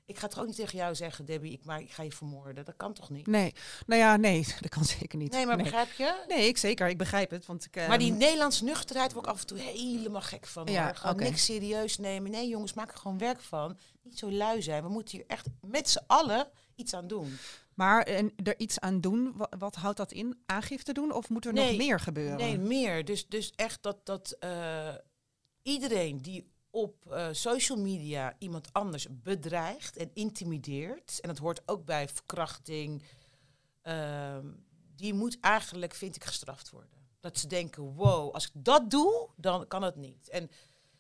Ik 0.09 0.18
ga 0.18 0.27
toch 0.27 0.38
ook 0.40 0.47
niet 0.47 0.57
tegen 0.57 0.79
jou 0.79 0.94
zeggen, 0.94 1.25
Debbie, 1.25 1.53
ik, 1.53 1.64
maar, 1.64 1.81
ik 1.81 1.90
ga 1.90 2.03
je 2.03 2.12
vermoorden. 2.12 2.64
Dat 2.64 2.77
kan 2.77 2.92
toch 2.92 3.11
niet? 3.11 3.27
Nee, 3.27 3.53
nou 3.87 4.01
ja, 4.01 4.16
nee, 4.16 4.47
dat 4.61 4.71
kan 4.71 4.85
zeker 4.85 5.18
niet. 5.18 5.33
Nee, 5.33 5.47
maar 5.47 5.57
begrijp 5.57 5.92
je? 5.92 6.25
Nee, 6.29 6.49
ik 6.49 6.59
zeker, 6.59 6.88
ik 6.88 6.99
begrijp 6.99 7.31
het. 7.31 7.47
Want 7.47 7.64
ik, 7.64 7.75
Maar 7.88 7.99
die 7.99 8.11
ehm, 8.11 8.18
Nederlandse 8.18 8.64
nuchterheid 8.64 9.12
word 9.12 9.27
ik 9.27 9.33
af 9.33 9.40
en 9.40 9.47
toe 9.47 9.59
helemaal 9.59 10.21
gek 10.21 10.47
van. 10.47 10.66
Ja, 10.66 10.85
hoor. 10.85 10.94
Gewoon 10.94 11.16
niks 11.16 11.44
serieus 11.44 11.99
nemen. 11.99 12.31
Nee, 12.31 12.49
jongens, 12.49 12.75
maak 12.75 12.92
er 12.92 12.99
gewoon 12.99 13.18
werk 13.18 13.40
van. 13.40 13.79
Niet 14.03 14.18
zo 14.18 14.31
lui 14.31 14.62
zijn. 14.62 14.83
We 14.83 14.88
moeten 14.88 15.16
hier 15.16 15.27
echt 15.27 15.47
met 15.61 15.88
z'n 15.90 16.05
allen 16.07 16.49
iets 16.75 16.94
aan 16.94 17.07
doen. 17.07 17.38
Maar 17.75 18.03
en 18.03 18.33
er 18.44 18.59
iets 18.59 18.81
aan 18.81 19.01
doen, 19.01 19.33
wat, 19.37 19.55
wat 19.59 19.75
houdt 19.75 19.97
dat 19.97 20.12
in? 20.12 20.42
Aangifte 20.47 20.92
doen 20.92 21.12
of 21.12 21.29
moet 21.29 21.47
er 21.47 21.53
nog 21.53 21.77
meer 21.77 22.01
gebeuren? 22.01 22.37
Nee, 22.37 22.59
meer. 22.59 23.05
Dus, 23.05 23.29
dus 23.29 23.53
echt 23.57 23.83
dat, 23.83 24.07
dat 24.07 24.37
eh, 24.40 24.94
iedereen 25.62 26.23
die 26.23 26.53
op 26.83 27.12
eh, 27.12 27.29
social 27.33 27.79
media 27.79 28.35
iemand 28.38 28.73
anders 28.73 29.07
bedreigt 29.11 29.97
en 29.97 30.11
intimideert, 30.14 31.21
en 31.21 31.29
dat 31.29 31.38
hoort 31.38 31.62
ook 31.67 31.85
bij 31.85 32.09
verkrachting, 32.09 33.03
ehm, 33.83 34.47
die 34.97 35.14
moet 35.14 35.41
eigenlijk, 35.41 35.95
vind 35.95 36.17
ik, 36.17 36.25
gestraft 36.25 36.71
worden. 36.71 36.91
Dat 37.21 37.38
ze 37.38 37.47
denken, 37.47 37.95
wow, 37.95 38.35
als 38.35 38.47
ik 38.47 38.53
dat 38.55 38.91
doe, 38.91 39.29
dan 39.37 39.67
kan 39.67 39.83
het 39.83 39.97
niet. 39.97 40.29
En 40.29 40.51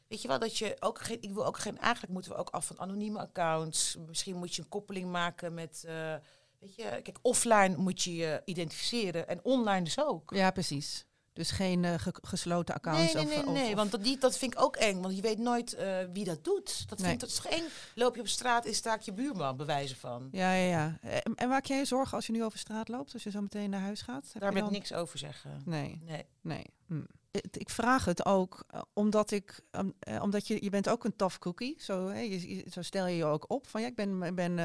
weet 0.08 0.22
je 0.22 0.28
wel, 0.28 0.38
dat 0.38 0.58
je 0.58 0.76
ook 0.80 1.00
geen, 1.00 1.22
ik 1.22 1.32
wil 1.32 1.46
ook 1.46 1.58
geen, 1.58 1.78
eigenlijk 1.78 2.12
moeten 2.12 2.32
we 2.32 2.38
ook 2.38 2.50
af 2.50 2.66
van 2.66 2.80
anonieme 2.80 3.18
accounts. 3.18 3.96
Misschien 4.06 4.36
moet 4.36 4.54
je 4.54 4.62
een 4.62 4.68
koppeling 4.68 5.10
maken 5.10 5.54
met, 5.54 5.84
eh, 5.86 6.14
weet 6.58 6.74
je, 6.74 6.82
kijk, 6.82 7.18
offline 7.22 7.76
moet 7.76 8.02
je 8.02 8.14
je 8.14 8.42
identificeren 8.44 9.28
en 9.28 9.44
online 9.44 9.84
dus 9.84 10.00
ook. 10.00 10.30
Ja, 10.34 10.50
precies. 10.50 11.06
Dus 11.38 11.50
geen 11.50 11.84
eh, 11.84 11.94
ge- 11.98 12.14
gesloten 12.22 12.74
accounts. 12.74 13.12
Nee, 13.12 13.24
nee, 13.24 13.24
of, 13.24 13.30
nee, 13.44 13.46
of- 13.46 13.52
nee 13.52 13.68
of- 13.70 13.74
want 13.74 13.90
dat, 13.90 14.04
die, 14.04 14.18
dat 14.18 14.38
vind 14.38 14.52
ik 14.52 14.60
ook 14.62 14.76
eng. 14.76 15.00
Want 15.02 15.16
je 15.16 15.22
weet 15.22 15.38
nooit 15.38 15.72
eh, 15.74 15.96
wie 16.12 16.24
dat 16.24 16.44
doet. 16.44 16.88
Dat, 16.88 16.98
Nee. 16.98 17.08
vind, 17.08 17.20
dat 17.20 17.28
is 17.28 17.40
eng. 17.48 17.62
Loop 17.94 18.14
je 18.14 18.20
op 18.20 18.28
straat 18.28 18.66
en 18.66 18.74
staak 18.74 19.00
je 19.00 19.12
buurman, 19.12 19.56
bewijzen 19.56 19.96
van. 19.96 20.28
Ja, 20.32 20.52
ja, 20.52 20.68
ja. 20.68 20.98
En, 21.22 21.34
en 21.34 21.48
maak 21.48 21.64
jij 21.64 21.78
je 21.78 21.84
zorgen 21.84 22.16
als 22.16 22.26
je 22.26 22.32
nu 22.32 22.44
over 22.44 22.58
straat 22.58 22.88
loopt, 22.88 23.12
als 23.12 23.22
je 23.22 23.30
zo 23.30 23.40
meteen 23.40 23.70
naar 23.70 23.80
huis 23.80 24.02
gaat? 24.02 24.32
Daar 24.38 24.52
wil 24.52 24.64
ik 24.64 24.70
niks 24.70 24.92
over 24.92 25.18
zeggen. 25.18 25.62
Nee, 25.64 26.00
Nee. 26.04 26.24
nee. 26.40 26.64
Hm. 26.86 27.00
Ik 27.50 27.70
vraag 27.70 28.04
het 28.04 28.24
ook 28.24 28.64
eh, 28.66 28.80
omdat 28.92 29.30
ik, 29.30 29.60
eh, 29.70 30.22
omdat 30.22 30.46
je, 30.46 30.64
je 30.64 30.70
bent 30.70 30.88
ook 30.88 31.04
een 31.04 31.16
tough 31.16 31.38
cookie. 31.38 31.76
Zo, 31.78 32.08
hè, 32.08 32.20
je, 32.20 32.66
zo 32.70 32.82
stel 32.82 33.06
je 33.06 33.16
je 33.16 33.24
ook 33.24 33.44
op. 33.50 33.66
Van 33.66 33.80
ja, 33.80 33.86
ik 33.86 33.94
ben, 33.94 34.18
ben, 34.18 34.58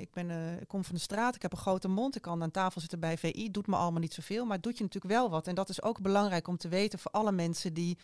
ik 0.00 0.12
ben, 0.12 0.30
eh, 0.30 0.60
ik 0.60 0.68
kom 0.68 0.84
van 0.84 0.94
de 0.94 1.00
straat, 1.00 1.34
ik 1.34 1.42
heb 1.42 1.52
een 1.52 1.58
grote 1.58 1.88
mond, 1.88 2.16
ik 2.16 2.22
kan 2.22 2.42
aan 2.42 2.50
tafel 2.50 2.80
zitten 2.80 3.00
bij 3.00 3.18
VI, 3.18 3.50
doet 3.50 3.66
me 3.66 3.76
allemaal 3.76 4.00
niet 4.00 4.14
zoveel, 4.14 4.44
maar 4.44 4.60
doet 4.60 4.76
je 4.78 4.82
natuurlijk 4.84 5.14
wel 5.14 5.30
wat. 5.30 5.46
En 5.46 5.54
dat 5.54 5.68
is 5.68 5.82
ook 5.82 6.00
belangrijk 6.00 6.48
om 6.48 6.56
te 6.56 6.68
weten 6.68 6.98
voor 6.98 7.10
alle 7.10 7.32
mensen 7.32 7.74
die, 7.74 7.98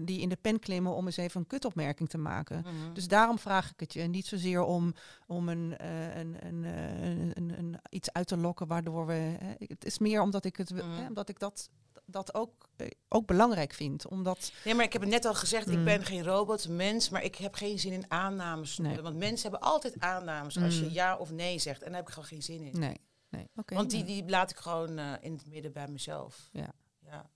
die 0.00 0.20
in 0.20 0.28
de 0.28 0.36
pen 0.40 0.58
klimmen 0.58 0.94
om 0.94 1.06
eens 1.06 1.16
even 1.16 1.40
een 1.40 1.46
kutopmerking 1.46 2.08
te 2.08 2.18
maken. 2.18 2.60
Mhm. 2.60 2.92
Dus 2.92 3.08
daarom 3.08 3.38
vraag 3.38 3.70
ik 3.70 3.80
het 3.80 3.92
je. 3.92 4.00
En 4.00 4.10
niet 4.10 4.26
zozeer 4.26 4.62
om, 4.62 4.94
om 5.26 5.48
een, 5.48 5.74
een, 6.18 6.36
een, 6.46 7.58
een, 7.58 7.76
iets 7.90 8.12
uit 8.12 8.26
te 8.26 8.36
lokken 8.36 8.66
waardoor 8.66 9.06
we. 9.06 9.12
Hè, 9.12 9.54
het 9.58 9.84
is 9.84 9.98
meer 9.98 10.20
omdat 10.20 10.44
ik, 10.44 10.56
het, 10.56 10.70
Mhm. 10.70 10.90
hè, 10.90 11.06
omdat 11.06 11.28
ik 11.28 11.38
dat, 11.38 11.70
dat 12.06 12.34
ook, 12.34 12.68
eh, 12.76 12.86
ook 13.08 13.26
belangrijk 13.26 13.72
vind. 13.72 14.06
Omdat, 14.08 14.52
Nee, 14.64 14.74
maar 14.74 14.84
ik 14.84 14.92
heb 14.92 15.02
het 15.02 15.10
net 15.10 15.24
al 15.24 15.34
gezegd, 15.34 15.68
ik 15.70 15.78
Mm. 15.78 15.84
ben 15.84 16.04
geen 16.04 16.24
robot, 16.24 16.68
mens, 16.68 17.08
maar 17.08 17.22
ik 17.22 17.34
heb 17.34 17.54
geen 17.54 17.78
zin 17.78 17.92
in 17.92 18.10
aannames. 18.10 18.78
Nee. 18.78 19.00
Want 19.02 19.16
mensen 19.16 19.50
hebben 19.50 19.68
altijd 19.68 20.00
aannames 20.00 20.58
als 20.58 20.78
je 20.78 20.84
Mm. 20.84 20.90
ja 20.90 21.16
of 21.16 21.30
nee 21.30 21.58
zegt. 21.58 21.82
En 21.82 21.86
daar 21.88 21.96
heb 21.96 22.06
ik 22.06 22.12
gewoon 22.14 22.28
geen 22.28 22.42
zin 22.42 22.60
in. 22.60 22.78
nee, 22.80 23.00
nee. 23.28 23.48
Oké. 23.56 23.74
Want 23.74 23.90
die, 23.90 24.04
die 24.04 24.28
laat 24.28 24.50
ik 24.50 24.56
gewoon 24.56 24.98
eh, 24.98 25.12
in 25.20 25.32
het 25.32 25.46
midden 25.46 25.72
bij 25.72 25.88
mezelf. 25.88 26.48
Ja. 26.52 26.72
ja. 26.98 27.30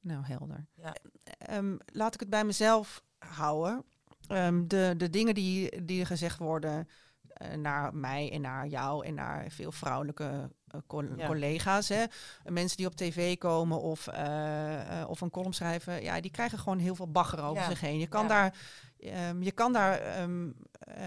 nou, 0.00 0.24
helder. 0.24 0.66
Ja. 0.74 0.94
Ehm, 1.38 1.76
laat 1.86 2.14
ik 2.14 2.20
het 2.20 2.30
bij 2.30 2.44
mezelf 2.44 3.02
houden. 3.18 3.84
Ehm, 4.26 4.66
de, 4.66 4.94
de 4.96 5.10
dingen 5.10 5.34
die, 5.34 5.84
die 5.84 6.04
gezegd 6.04 6.38
worden 6.38 6.88
eh, 7.22 7.54
naar 7.56 7.94
mij 7.94 8.32
en 8.32 8.40
naar 8.40 8.66
jou 8.66 9.06
en 9.06 9.14
naar 9.14 9.50
veel 9.50 9.72
vrouwelijke 9.72 10.50
Ja. 11.16 11.26
collega's. 11.26 11.88
Hè. 11.88 12.04
Mensen 12.44 12.76
die 12.76 12.86
op 12.86 12.94
tv 12.94 13.38
komen 13.38 13.80
of, 13.80 14.06
eh, 14.06 15.00
eh, 15.00 15.08
of 15.10 15.20
een 15.20 15.30
column 15.30 15.52
schrijven, 15.54 16.02
ja, 16.02 16.20
die 16.20 16.30
krijgen 16.30 16.58
gewoon 16.58 16.78
heel 16.78 16.94
veel 16.94 17.10
bagger 17.10 17.42
over 17.42 17.62
Ja. 17.62 17.68
zich 17.68 17.80
heen. 17.80 17.98
Je 17.98 18.06
kan 18.06 18.22
Ja. 18.22 18.28
daar, 18.28 18.54
ehm, 19.00 19.42
je 19.42 19.52
kan 19.52 19.72
daar 19.72 19.98
ehm, 20.00 20.50
eh, 20.80 21.04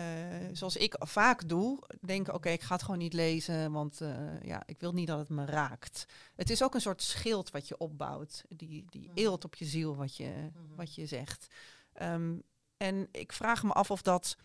zoals 0.52 0.78
ik 0.78 0.95
vaak 0.99 1.47
doe, 1.49 1.80
denken: 2.02 2.34
oké, 2.34 2.49
ik 2.49 2.62
ga 2.62 2.73
het 2.73 2.84
gewoon 2.84 2.99
niet 2.99 3.13
lezen, 3.13 3.71
want 3.71 4.02
ja, 4.41 4.63
ik 4.65 4.80
wil 4.80 4.91
niet 4.93 5.08
dat 5.08 5.19
het 5.19 5.30
me 5.30 5.45
raakt. 5.45 6.06
Het 6.36 6.49
is 6.49 6.63
ook 6.63 6.73
een 6.73 6.82
soort 6.82 7.02
schild 7.02 7.52
wat 7.52 7.67
je 7.67 7.78
opbouwt, 7.78 8.43
die, 8.49 8.86
die 8.89 9.10
Mhm. 9.10 9.17
eelt 9.17 9.45
op 9.45 9.56
je 9.56 9.65
ziel 9.65 9.95
wat 9.95 10.17
je, 10.17 10.30
Mhm. 10.54 10.76
wat 10.76 10.95
je 10.95 11.06
zegt. 11.06 11.47
Ehm, 11.93 12.34
En 12.78 13.08
ik 13.12 13.32
vraag 13.34 13.63
me 13.63 13.71
af 13.73 13.91
of 13.91 14.02
dat, 14.02 14.38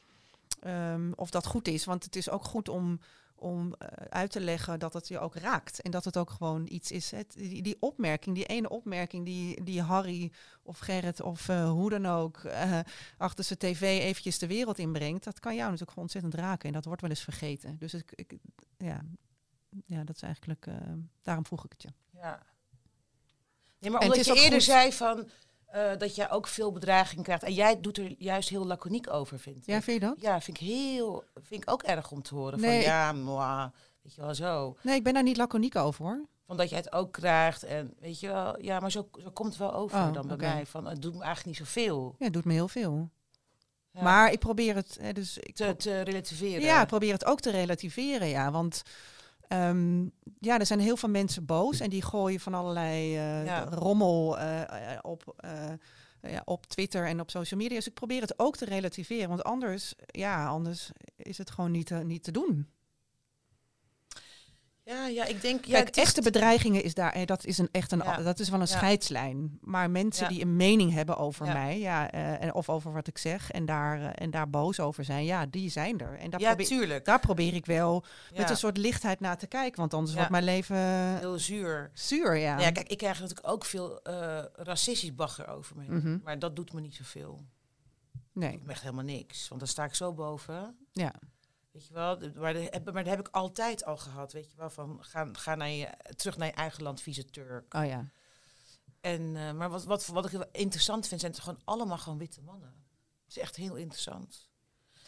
of 1.14 1.30
dat 1.30 1.46
goed 1.46 1.68
is. 1.68 1.84
Want 1.84 2.04
het 2.04 2.16
is 2.16 2.30
ook 2.30 2.44
goed 2.44 2.68
om, 2.68 3.00
om 3.38 3.74
eh, 3.74 3.88
uit 4.08 4.30
te 4.30 4.40
leggen 4.40 4.78
dat 4.78 4.92
het 4.92 5.08
je 5.08 5.18
ook 5.18 5.34
raakt. 5.34 5.80
En 5.80 5.90
dat 5.90 6.04
het 6.04 6.16
ook 6.16 6.30
gewoon 6.30 6.66
iets 6.68 6.90
is. 6.90 7.10
Het, 7.10 7.32
die, 7.36 7.62
die 7.62 7.76
opmerking, 7.80 8.34
die 8.36 8.44
ene 8.46 8.68
opmerking 8.68 9.24
die, 9.24 9.64
die 9.64 9.82
Harry 9.82 10.32
of 10.62 10.78
Gerrit 10.78 11.22
of 11.22 11.48
eh, 11.48 11.70
hoe 11.70 11.90
dan 11.90 12.06
ook 12.06 12.38
eh, 12.38 12.80
achter 13.16 13.44
zijn 13.44 13.58
tv 13.58 13.82
eventjes 13.82 14.38
de 14.38 14.46
wereld 14.46 14.78
inbrengt. 14.78 15.24
Dat 15.24 15.40
kan 15.40 15.52
jou 15.52 15.64
natuurlijk 15.64 15.90
gewoon 15.90 16.04
ontzettend 16.04 16.34
raken. 16.34 16.68
En 16.68 16.74
dat 16.74 16.84
wordt 16.84 17.00
wel 17.00 17.10
eens 17.10 17.22
vergeten. 17.22 17.78
Dus 17.78 17.94
ik, 17.94 18.12
ik 18.14 18.34
ja, 18.76 19.04
ja, 19.86 20.04
dat 20.04 20.16
is 20.16 20.22
eigenlijk, 20.22 20.66
daarom 21.22 21.46
vroeg 21.46 21.64
ik 21.64 21.72
het 21.72 21.82
je. 21.82 21.88
Ja. 22.18 22.42
Nee, 23.78 23.90
maar 23.90 24.00
omdat 24.00 24.24
je 24.24 24.34
eerder 24.34 24.52
goed- 24.52 24.62
zei 24.62 24.92
van 24.92 25.28
eh, 25.68 25.90
dat 25.98 26.14
jij 26.14 26.30
ook 26.30 26.46
veel 26.46 26.72
bedreiging 26.72 27.22
krijgt. 27.22 27.42
En 27.42 27.52
jij 27.52 27.80
doet 27.80 27.98
er 27.98 28.14
juist 28.18 28.48
heel 28.48 28.66
laconiek 28.66 29.10
over, 29.12 29.38
vind 29.38 29.56
ik. 29.56 29.66
Ja, 29.66 29.82
vind 29.82 30.00
je 30.00 30.06
dat? 30.06 30.16
Ja, 30.20 30.40
vind 30.40 30.60
ik 30.60 30.66
heel, 30.66 31.24
vind 31.42 31.62
ik 31.62 31.70
ook 31.70 31.82
erg 31.82 32.10
om 32.10 32.22
te 32.22 32.34
horen. 32.34 32.60
Nee, 32.60 32.82
van 32.82 32.90
ja, 32.90 33.12
moi, 33.12 33.70
weet 34.02 34.14
je 34.14 34.20
wel 34.20 34.34
zo. 34.34 34.76
Nee, 34.82 34.96
ik 34.96 35.02
ben 35.02 35.14
daar 35.14 35.22
niet 35.22 35.36
laconiek 35.36 35.76
over 35.76 36.04
hoor. 36.04 36.26
Van 36.46 36.56
dat 36.56 36.68
jij 36.68 36.78
het 36.78 36.92
ook 36.92 37.12
krijgt 37.12 37.62
en 37.62 37.94
weet 38.00 38.20
je 38.20 38.26
wel, 38.26 38.62
ja, 38.62 38.80
maar 38.80 38.90
zo, 38.90 39.08
zo 39.22 39.30
komt 39.30 39.48
het 39.48 39.58
wel 39.58 39.74
over 39.74 39.98
Oh, 39.98 40.12
dan 40.12 40.26
bij 40.26 40.36
mij. 40.36 40.66
Van 40.66 40.86
het 40.86 41.02
doet 41.02 41.14
me 41.14 41.22
eigenlijk 41.22 41.58
niet 41.58 41.68
zoveel. 41.68 42.14
Ja, 42.18 42.24
het 42.24 42.32
doet 42.32 42.44
me 42.44 42.52
heel 42.52 42.68
veel. 42.68 43.10
Ja. 43.90 44.02
Maar 44.02 44.32
ik 44.32 44.38
probeer 44.38 44.74
het, 44.74 44.98
hè, 45.00 45.12
dus 45.12 45.38
ik 45.38 45.54
te, 45.54 45.76
te 45.76 46.00
relativeren. 46.00 46.60
Ja, 46.60 46.80
ik 46.82 46.86
probeer 46.86 47.12
het 47.12 47.24
ook 47.24 47.40
te 47.40 47.50
relativeren, 47.50 48.28
ja. 48.28 48.50
Want 48.50 48.82
ehm, 49.48 50.02
ja, 50.40 50.58
er 50.58 50.66
zijn 50.66 50.80
heel 50.80 50.96
veel 50.96 51.08
mensen 51.08 51.44
boos 51.46 51.80
en 51.80 51.90
die 51.90 52.02
gooien 52.02 52.40
van 52.40 52.54
allerlei 52.54 53.16
eh, 53.16 53.44
Ja. 53.44 53.64
rommel 53.64 54.38
eh, 54.38 54.92
eh, 54.92 54.98
op, 55.02 55.34
ja, 56.22 56.42
op 56.44 56.66
Twitter 56.66 57.06
en 57.06 57.20
op 57.20 57.30
social 57.30 57.60
media. 57.60 57.76
Dus 57.76 57.86
ik 57.86 57.94
probeer 57.94 58.20
het 58.20 58.38
ook 58.38 58.56
te 58.56 58.64
relativeren, 58.64 59.28
want 59.28 59.44
anders, 59.44 59.94
ja, 60.06 60.46
anders 60.46 60.90
is 61.16 61.38
het 61.38 61.50
gewoon 61.50 61.70
niet, 61.70 61.86
te- 61.86 61.94
niet 61.94 62.22
te 62.22 62.32
doen. 62.32 62.68
Ja, 64.88 65.06
ja, 65.06 65.24
ik 65.24 65.40
denk... 65.40 65.64
Ja, 65.64 65.82
Kijk, 65.82 65.96
echte 65.96 66.22
bedreigingen 66.22 66.82
is 66.82 66.94
daar, 66.94 67.26
dat 67.26 67.44
is 67.44 67.58
een 67.58 67.68
echt 67.72 67.92
een, 67.92 67.98
Ja. 68.04 68.16
dat 68.22 68.38
is 68.38 68.48
wel 68.48 68.60
een 68.60 68.66
Ja. 68.70 68.76
scheidslijn. 68.76 69.58
Maar 69.60 69.90
mensen 69.90 70.24
Ja. 70.24 70.30
die 70.30 70.42
een 70.42 70.56
mening 70.56 70.92
hebben 70.92 71.16
over 71.16 71.46
mij, 71.46 71.78
ja, 71.78 72.10
eh, 72.10 72.42
en, 72.42 72.54
of 72.54 72.68
over 72.68 72.92
wat 72.92 73.06
ik 73.06 73.18
zeg 73.18 73.50
en 73.50 73.64
daar, 73.66 74.00
eh, 74.02 74.10
en 74.14 74.30
daar 74.30 74.50
boos 74.50 74.80
over 74.80 75.04
zijn, 75.04 75.24
ja, 75.24 75.46
die 75.46 75.70
zijn 75.70 75.98
er. 76.00 76.18
En 76.18 76.30
daar, 76.30 76.40
Ja, 76.40 76.46
probeer, 76.48 76.66
tuurlijk. 76.66 77.04
daar 77.04 77.20
probeer 77.20 77.54
ik 77.54 77.66
wel 77.66 78.04
met 78.36 78.50
een 78.50 78.56
soort 78.56 78.76
lichtheid 78.76 79.20
naar 79.20 79.38
te 79.38 79.46
kijken, 79.46 79.80
want 79.80 79.94
anders 79.94 80.14
wordt 80.14 80.30
mijn 80.30 80.44
leven 80.44 80.76
Heel 81.18 81.38
zuur. 81.38 81.90
zuur, 81.94 82.36
ja. 82.36 82.58
Ja, 82.58 82.70
kijk, 82.70 82.88
ik 82.88 82.98
krijg 82.98 83.20
natuurlijk 83.20 83.48
ook 83.48 83.64
veel 83.64 84.02
eh, 84.02 84.44
racistisch 84.54 85.14
bagger 85.14 85.48
over 85.48 85.76
me. 85.76 85.84
Mhm. 85.98 86.18
Maar 86.24 86.38
dat 86.38 86.56
doet 86.56 86.72
me 86.72 86.80
niet 86.80 86.94
zoveel. 86.94 87.40
Nee, 88.32 88.52
doet 88.52 88.64
me 88.66 88.72
echt 88.72 88.82
helemaal 88.82 89.04
niks. 89.04 89.48
Want 89.48 89.60
daar 89.60 89.70
sta 89.70 89.84
ik 89.84 89.94
zo 89.94 90.12
boven. 90.12 90.76
ja. 90.92 91.12
Weet 91.78 91.86
je 91.86 91.94
wel, 91.94 92.18
maar, 92.34 92.52
de, 92.52 92.80
maar 92.84 93.04
dat 93.04 93.16
heb 93.16 93.18
ik 93.18 93.28
altijd 93.28 93.84
al 93.84 93.96
gehad. 93.96 94.32
Weet 94.32 94.50
je 94.50 94.56
wel, 94.56 94.70
van 94.70 95.04
ga, 95.04 95.28
ga 95.32 95.54
naar 95.54 95.70
je, 95.70 95.88
terug 96.16 96.36
naar 96.36 96.46
je 96.46 96.52
eigen 96.52 96.82
land, 96.82 97.00
vieze 97.00 97.24
Turk. 97.24 97.74
Oh 97.74 97.86
ja. 97.86 98.10
En, 99.00 99.36
eh, 99.36 99.52
maar 99.52 99.70
wat, 99.70 99.84
wat, 99.84 100.06
wat 100.06 100.32
ik 100.32 100.46
interessant 100.52 101.08
vind, 101.08 101.20
zijn 101.20 101.32
het 101.32 101.40
gewoon 101.40 101.60
allemaal 101.64 101.98
gewoon 101.98 102.18
witte 102.18 102.40
mannen. 102.40 102.74
Dat 103.24 103.36
is 103.36 103.38
echt 103.38 103.56
heel 103.56 103.74
interessant. 103.74 104.48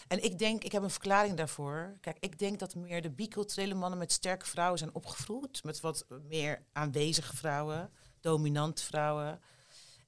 En 0.08 0.24
ik 0.24 0.38
denk, 0.38 0.64
ik 0.64 0.72
heb 0.72 0.82
een 0.82 0.90
verklaring 0.90 1.36
daarvoor. 1.36 1.98
Kijk, 2.00 2.16
ik 2.20 2.38
denk 2.38 2.58
dat 2.58 2.74
meer 2.74 3.02
de 3.02 3.10
biculturele 3.10 3.74
mannen 3.74 3.98
met 3.98 4.12
sterke 4.12 4.46
vrouwen 4.46 4.78
zijn 4.78 4.94
opgevoed. 4.94 5.64
Met 5.64 5.80
wat 5.80 6.06
meer 6.22 6.66
aanwezige 6.72 7.36
vrouwen, 7.36 7.92
dominante 8.20 8.84
vrouwen. 8.84 9.40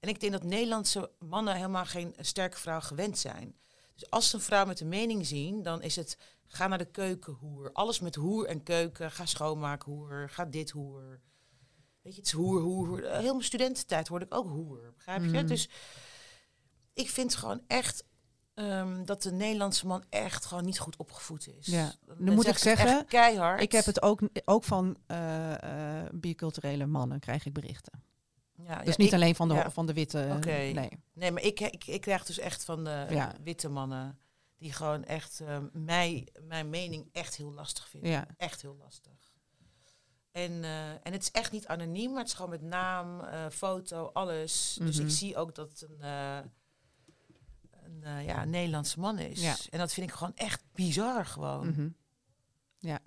En 0.00 0.08
ik 0.08 0.20
denk 0.20 0.32
dat 0.32 0.42
Nederlandse 0.42 1.10
mannen 1.18 1.54
helemaal 1.54 1.86
geen 1.86 2.14
sterke 2.18 2.58
vrouw 2.58 2.80
gewend 2.80 3.18
zijn. 3.18 3.56
Dus 4.02 4.10
als 4.10 4.30
ze 4.30 4.36
een 4.36 4.42
vrouw 4.42 4.66
met 4.66 4.80
een 4.80 4.88
mening 4.88 5.26
zien, 5.26 5.62
dan 5.62 5.82
is 5.82 5.96
het 5.96 6.18
ga 6.46 6.66
naar 6.66 6.78
de 6.78 6.90
keuken, 6.90 7.32
hoer. 7.32 7.72
Alles 7.72 8.00
met 8.00 8.14
hoer 8.14 8.46
en 8.46 8.62
keuken. 8.62 9.10
Ga 9.10 9.26
schoonmaken, 9.26 9.92
hoer. 9.92 10.28
Ga 10.30 10.44
dit, 10.44 10.70
hoer. 10.70 11.20
Weet 12.02 12.12
je, 12.12 12.18
het 12.18 12.26
is 12.26 12.32
hoer, 12.32 12.60
hoer, 12.60 12.86
hoer. 12.86 13.04
Eh, 13.04 13.18
Heel 13.18 13.32
mijn 13.32 13.44
studententijd 13.44 14.08
hoorde 14.08 14.24
ik 14.24 14.34
ook 14.34 14.48
hoer. 14.48 14.92
Begrijp 14.96 15.22
je? 15.22 15.28
Mhm. 15.28 15.46
Dus 15.46 15.68
ik 16.92 17.10
vind 17.10 17.34
gewoon 17.34 17.62
echt 17.66 18.04
ehm, 18.54 19.04
dat 19.04 19.22
de 19.22 19.32
Nederlandse 19.32 19.86
man 19.86 20.04
echt 20.08 20.44
gewoon 20.44 20.64
niet 20.64 20.78
goed 20.78 20.96
opgevoed 20.96 21.46
is. 21.58 21.66
Ja, 21.66 21.94
nu 22.16 22.34
moet 22.34 22.46
ik 22.46 22.58
zeggen, 22.58 23.06
keihard. 23.06 23.62
Ik 23.62 23.72
heb 23.72 23.84
het 23.84 24.02
ook, 24.02 24.20
ook 24.44 24.64
van 24.64 24.96
eh, 25.06 26.02
eh, 26.02 26.08
biculturele 26.12 26.86
mannen 26.86 27.20
krijg 27.20 27.46
ik 27.46 27.52
berichten. 27.52 28.02
Ja, 28.66 28.76
dus 28.82 28.94
ja, 28.96 29.02
niet 29.02 29.06
ik- 29.08 29.12
alleen 29.14 29.34
van 29.34 29.48
de, 29.48 29.54
ja. 29.54 29.70
van 29.70 29.86
de 29.86 29.92
witte. 29.92 30.32
Oké. 30.36 30.50
Nee. 30.50 30.88
Nee, 31.12 31.30
maar 31.30 31.42
ik, 31.42 31.60
ik, 31.60 31.86
ik 31.86 32.00
krijg 32.00 32.24
dus 32.24 32.38
echt 32.38 32.64
van 32.64 32.84
de 32.84 33.06
Ja. 33.10 33.34
witte 33.42 33.68
mannen 33.68 34.18
die 34.56 34.72
gewoon 34.72 35.04
echt 35.04 35.40
ehm, 35.40 35.66
mij, 35.72 36.28
mijn 36.42 36.70
mening 36.70 37.08
echt 37.12 37.36
heel 37.36 37.52
lastig 37.52 37.88
vinden. 37.88 38.10
Ja. 38.10 38.26
Echt 38.36 38.62
heel 38.62 38.76
lastig. 38.76 39.12
En, 40.30 40.64
eh, 40.64 40.90
en 40.90 41.12
het 41.12 41.22
is 41.22 41.30
echt 41.30 41.52
niet 41.52 41.66
anoniem, 41.66 42.10
maar 42.10 42.18
het 42.20 42.28
is 42.28 42.34
gewoon 42.34 42.50
met 42.50 42.62
naam, 42.62 43.20
eh, 43.20 43.46
foto, 43.50 44.10
alles. 44.12 44.76
Dus 44.80 44.96
Mhm. 44.96 45.06
ik 45.06 45.12
zie 45.12 45.36
ook 45.36 45.54
dat 45.54 45.70
het 45.70 45.82
een, 45.90 46.00
eh, 46.00 46.38
een 47.82 48.02
eh, 48.02 48.24
ja, 48.24 48.42
een 48.42 48.50
Nederlandse 48.50 49.00
man 49.00 49.18
is. 49.18 49.68
En 49.70 49.78
dat 49.78 49.92
vind 49.92 50.08
ik 50.10 50.14
gewoon 50.16 50.34
echt 50.34 50.62
bizar 50.72 51.26
gewoon. 51.26 51.68
Mhm. 51.68 51.88
Ja, 52.78 52.98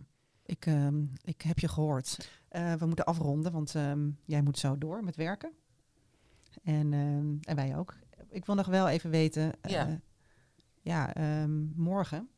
ik, 0.45 0.65
ehm, 0.65 1.03
ik 1.23 1.41
heb 1.41 1.59
je 1.59 1.67
gehoord. 1.67 2.29
Eh, 2.49 2.73
we 2.73 2.85
moeten 2.85 3.05
afronden, 3.05 3.51
want 3.51 3.75
ehm, 3.75 4.09
jij 4.25 4.41
moet 4.41 4.59
zo 4.59 4.77
door 4.77 5.03
met 5.03 5.15
werken. 5.15 5.51
En, 6.63 6.93
ehm, 6.93 7.35
en 7.49 7.55
wij 7.55 7.77
ook. 7.77 7.95
Ik 8.29 8.45
wil 8.45 8.55
nog 8.55 8.67
wel 8.67 8.87
even 8.87 9.09
weten. 9.09 9.51
eh, 9.61 9.71
Ja. 9.71 9.99
ja, 10.81 11.13
morgen. 11.75 12.29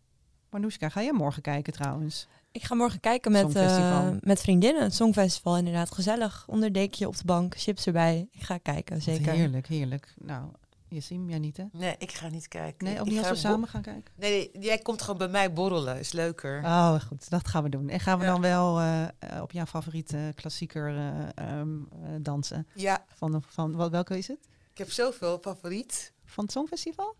Manoushka, 0.49 0.89
ga 0.89 1.01
jij 1.03 1.13
morgen 1.13 1.41
kijken 1.41 1.73
trouwens? 1.73 2.27
Ik 2.51 2.63
ga 2.63 2.75
morgen 2.75 2.99
kijken 2.99 3.31
met, 3.31 3.55
eh, 3.55 4.09
met 4.19 4.41
vriendinnen. 4.41 4.83
Het 4.83 4.93
Songfestival 4.93 5.57
inderdaad. 5.57 5.91
Gezellig. 5.91 6.45
Onderdekje 6.47 7.07
op 7.07 7.17
de 7.17 7.25
bank. 7.25 7.57
Chips 7.57 7.85
erbij. 7.85 8.27
Ik 8.31 8.41
ga 8.43 8.57
kijken, 8.57 8.95
Wat 8.95 9.03
zeker. 9.03 9.31
Heerlijk, 9.33 9.67
heerlijk. 9.67 10.13
Nou, 10.17 10.51
Yassine, 10.89 11.29
jij 11.29 11.39
niet 11.39 11.57
hè? 11.57 11.63
Nee, 11.71 11.95
ik 11.97 12.11
ga 12.11 12.27
niet 12.29 12.47
kijken. 12.47 12.85
Nee, 12.85 12.99
ook 12.99 13.05
Ik 13.05 13.11
niet 13.11 13.19
als 13.19 13.29
we 13.29 13.35
samen 13.35 13.67
gaan 13.67 13.81
kijken? 13.81 14.13
Nee, 14.15 14.49
nee, 14.53 14.63
jij 14.63 14.77
komt 14.77 15.01
gewoon 15.01 15.17
bij 15.17 15.27
mij 15.27 15.53
borrelen. 15.53 15.99
Is 15.99 16.11
leuker. 16.11 16.63
Oh, 16.63 16.99
goed. 17.01 17.29
Dat 17.29 17.47
gaan 17.47 17.63
we 17.63 17.69
doen. 17.69 17.89
En 17.89 17.99
gaan 17.99 18.19
we 18.19 18.25
Ja. 18.25 18.31
dan 18.31 18.41
wel 18.41 18.79
eh, 18.79 19.03
eh, 19.03 19.41
op 19.41 19.51
jouw 19.51 19.65
favoriete 19.65 20.31
klassieker 20.35 20.87
eh, 20.97 21.27
ehm, 21.59 21.77
eh, 21.91 22.09
dansen? 22.21 22.67
Ja, 22.73 23.05
Van, 23.15 23.43
van 23.47 23.75
wat, 23.75 23.91
welke 23.91 24.17
is 24.17 24.27
het? 24.27 24.47
ik 24.71 24.77
heb 24.77 24.91
zoveel 24.91 25.37
favoriet. 25.41 26.13
Van 26.25 26.43
het 26.43 26.53
Songfestival? 26.53 27.15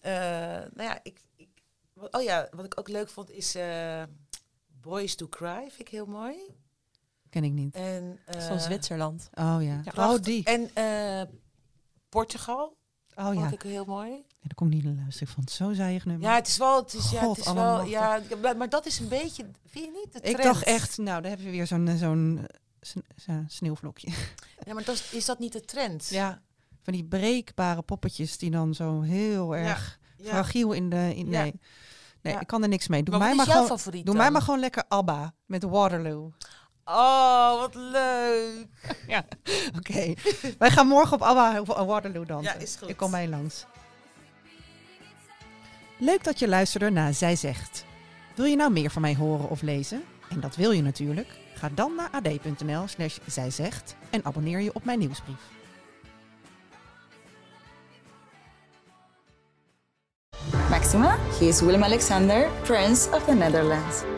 Eh, 0.00 0.12
nou 0.12 0.82
ja, 0.82 0.98
ik, 1.02 1.20
ik, 1.36 1.48
wat- 1.92 2.14
oh 2.14 2.22
ja, 2.22 2.48
wat 2.50 2.64
ik 2.64 2.78
ook 2.78 2.88
leuk 2.88 3.08
vond 3.08 3.30
is 3.30 3.54
eh, 3.54 4.02
Boys 4.80 5.14
to 5.14 5.28
Cry. 5.28 5.60
Vind 5.60 5.80
ik 5.80 5.88
heel 5.88 6.06
mooi. 6.06 6.36
Ken 7.30 7.44
ik 7.44 7.52
niet. 7.52 7.74
En, 7.74 8.18
eh, 8.26 8.40
Van 8.40 8.60
Zwitserland. 8.60 9.30
Oh 9.34 9.56
ja. 9.60 9.80
Ja. 9.94 10.10
oh, 10.12 10.20
die. 10.22 10.44
En 10.44 10.70
eh, 10.74 11.34
Portugal. 12.08 12.76
Oh 13.18 13.24
Vond 13.24 13.38
ja. 13.38 13.50
ik 13.50 13.62
heel 13.62 13.84
mooi. 13.84 14.08
Nee, 14.10 14.24
daar 14.42 14.54
kon 14.54 14.66
ik 14.66 14.72
niet 14.74 14.84
naar 14.84 14.94
luisteren. 14.94 15.28
Ik 15.28 15.34
vond 15.34 15.48
het 15.48 15.58
zo 15.58 15.72
zijig 15.72 16.04
nummer. 16.04 16.28
Ja, 16.28 16.34
het 16.34 16.46
is 16.48 16.56
wel, 16.56 16.76
het 16.76 16.94
is, 16.94 17.10
ja, 17.10 17.28
het 17.28 17.38
is 17.38 17.52
wel, 17.52 17.84
ja, 17.84 18.20
ja, 18.42 18.54
maar- 18.54 18.68
dat 18.68 18.86
is 18.86 18.98
een 18.98 19.08
beetje, 19.08 19.44
vind 19.66 19.84
je 19.84 19.90
niet? 20.04 20.12
De 20.12 20.18
ik 20.28 20.36
trend? 20.36 20.42
dacht 20.42 20.62
echt, 20.62 20.96
nou, 20.98 21.20
daar 21.20 21.28
hebben 21.30 21.46
we 21.46 21.52
weer 21.52 21.66
zo'n 21.66 21.88
eh, 21.88 21.94
zo'n 21.96 22.38
eh, 22.38 22.44
sne- 22.80 23.02
zo- 23.16 23.44
sneeuwvlokje. 23.48 24.08
Ja, 24.66 24.74
maar 24.74 24.84
dat 24.84 24.94
is, 24.94 25.10
is 25.12 25.24
dat 25.24 25.38
niet 25.38 25.52
de 25.52 25.60
trend? 25.60 26.08
Ja, 26.08 26.42
van 26.82 26.92
die 26.92 27.04
breekbare 27.04 27.82
poppetjes 27.82 28.38
die 28.38 28.50
dan 28.50 28.74
zo 28.74 29.00
heel 29.00 29.56
erg 29.56 29.98
ja. 30.16 30.28
fragiel 30.28 30.72
in 30.72 30.90
de... 30.90 31.12
In, 31.14 31.30
Ja. 31.30 31.42
nee, 31.42 31.60
nee 32.22 32.32
Ja. 32.32 32.40
ik 32.40 32.46
kan 32.46 32.62
er 32.62 32.68
niks 32.68 32.88
mee. 32.88 33.02
Doe 33.02 33.18
Maar 33.18 33.26
mij 33.26 33.36
maar 33.36 33.46
gewoon, 33.46 33.66
favoriet 33.66 34.06
doe 34.06 34.14
mij 34.14 34.30
maar 34.30 34.42
gewoon 34.42 34.60
lekker 34.60 34.84
ABBA 34.88 35.34
met 35.46 35.62
Waterloo. 35.62 36.32
Oh, 36.90 37.58
wat 37.58 37.74
leuk. 37.74 38.66
Ja, 39.06 39.24
oké. 39.76 40.14
Wij 40.58 40.70
gaan 40.70 40.86
morgen 40.86 41.12
op 41.12 41.22
ABBA 41.22 41.84
Waterloo 41.84 42.24
dansen. 42.24 42.54
Ja, 42.54 42.60
is 42.60 42.76
goed. 42.76 42.88
Ik 42.88 42.96
kom 42.96 43.10
bij 43.10 43.22
je 43.22 43.28
langs. 43.28 43.64
Leuk 45.98 46.24
dat 46.24 46.38
je 46.38 46.48
luisterde 46.48 46.90
naar 46.90 47.14
Zij 47.14 47.36
Zegt. 47.36 47.84
Wil 48.34 48.44
je 48.44 48.56
nou 48.56 48.72
meer 48.72 48.90
van 48.90 49.02
mij 49.02 49.14
horen 49.16 49.48
of 49.48 49.62
lezen? 49.62 50.02
En 50.28 50.40
dat 50.40 50.56
wil 50.56 50.70
je 50.70 50.82
natuurlijk. 50.82 51.28
Ga 51.54 51.68
dan 51.74 51.94
naar 51.94 52.08
ad.nl 52.10 52.88
slash 52.88 53.18
zijzegt 53.26 53.96
en 54.10 54.24
abonneer 54.24 54.60
je 54.60 54.74
op 54.74 54.84
mijn 54.84 54.98
nieuwsbrief. 54.98 55.40
Maxima, 60.70 61.16
he 61.18 61.44
is 61.44 61.60
Willem 61.60 61.84
Alexander, 61.84 62.50
Prince 62.62 63.10
of 63.10 63.24
the 63.24 63.34
Netherlands. 63.34 64.17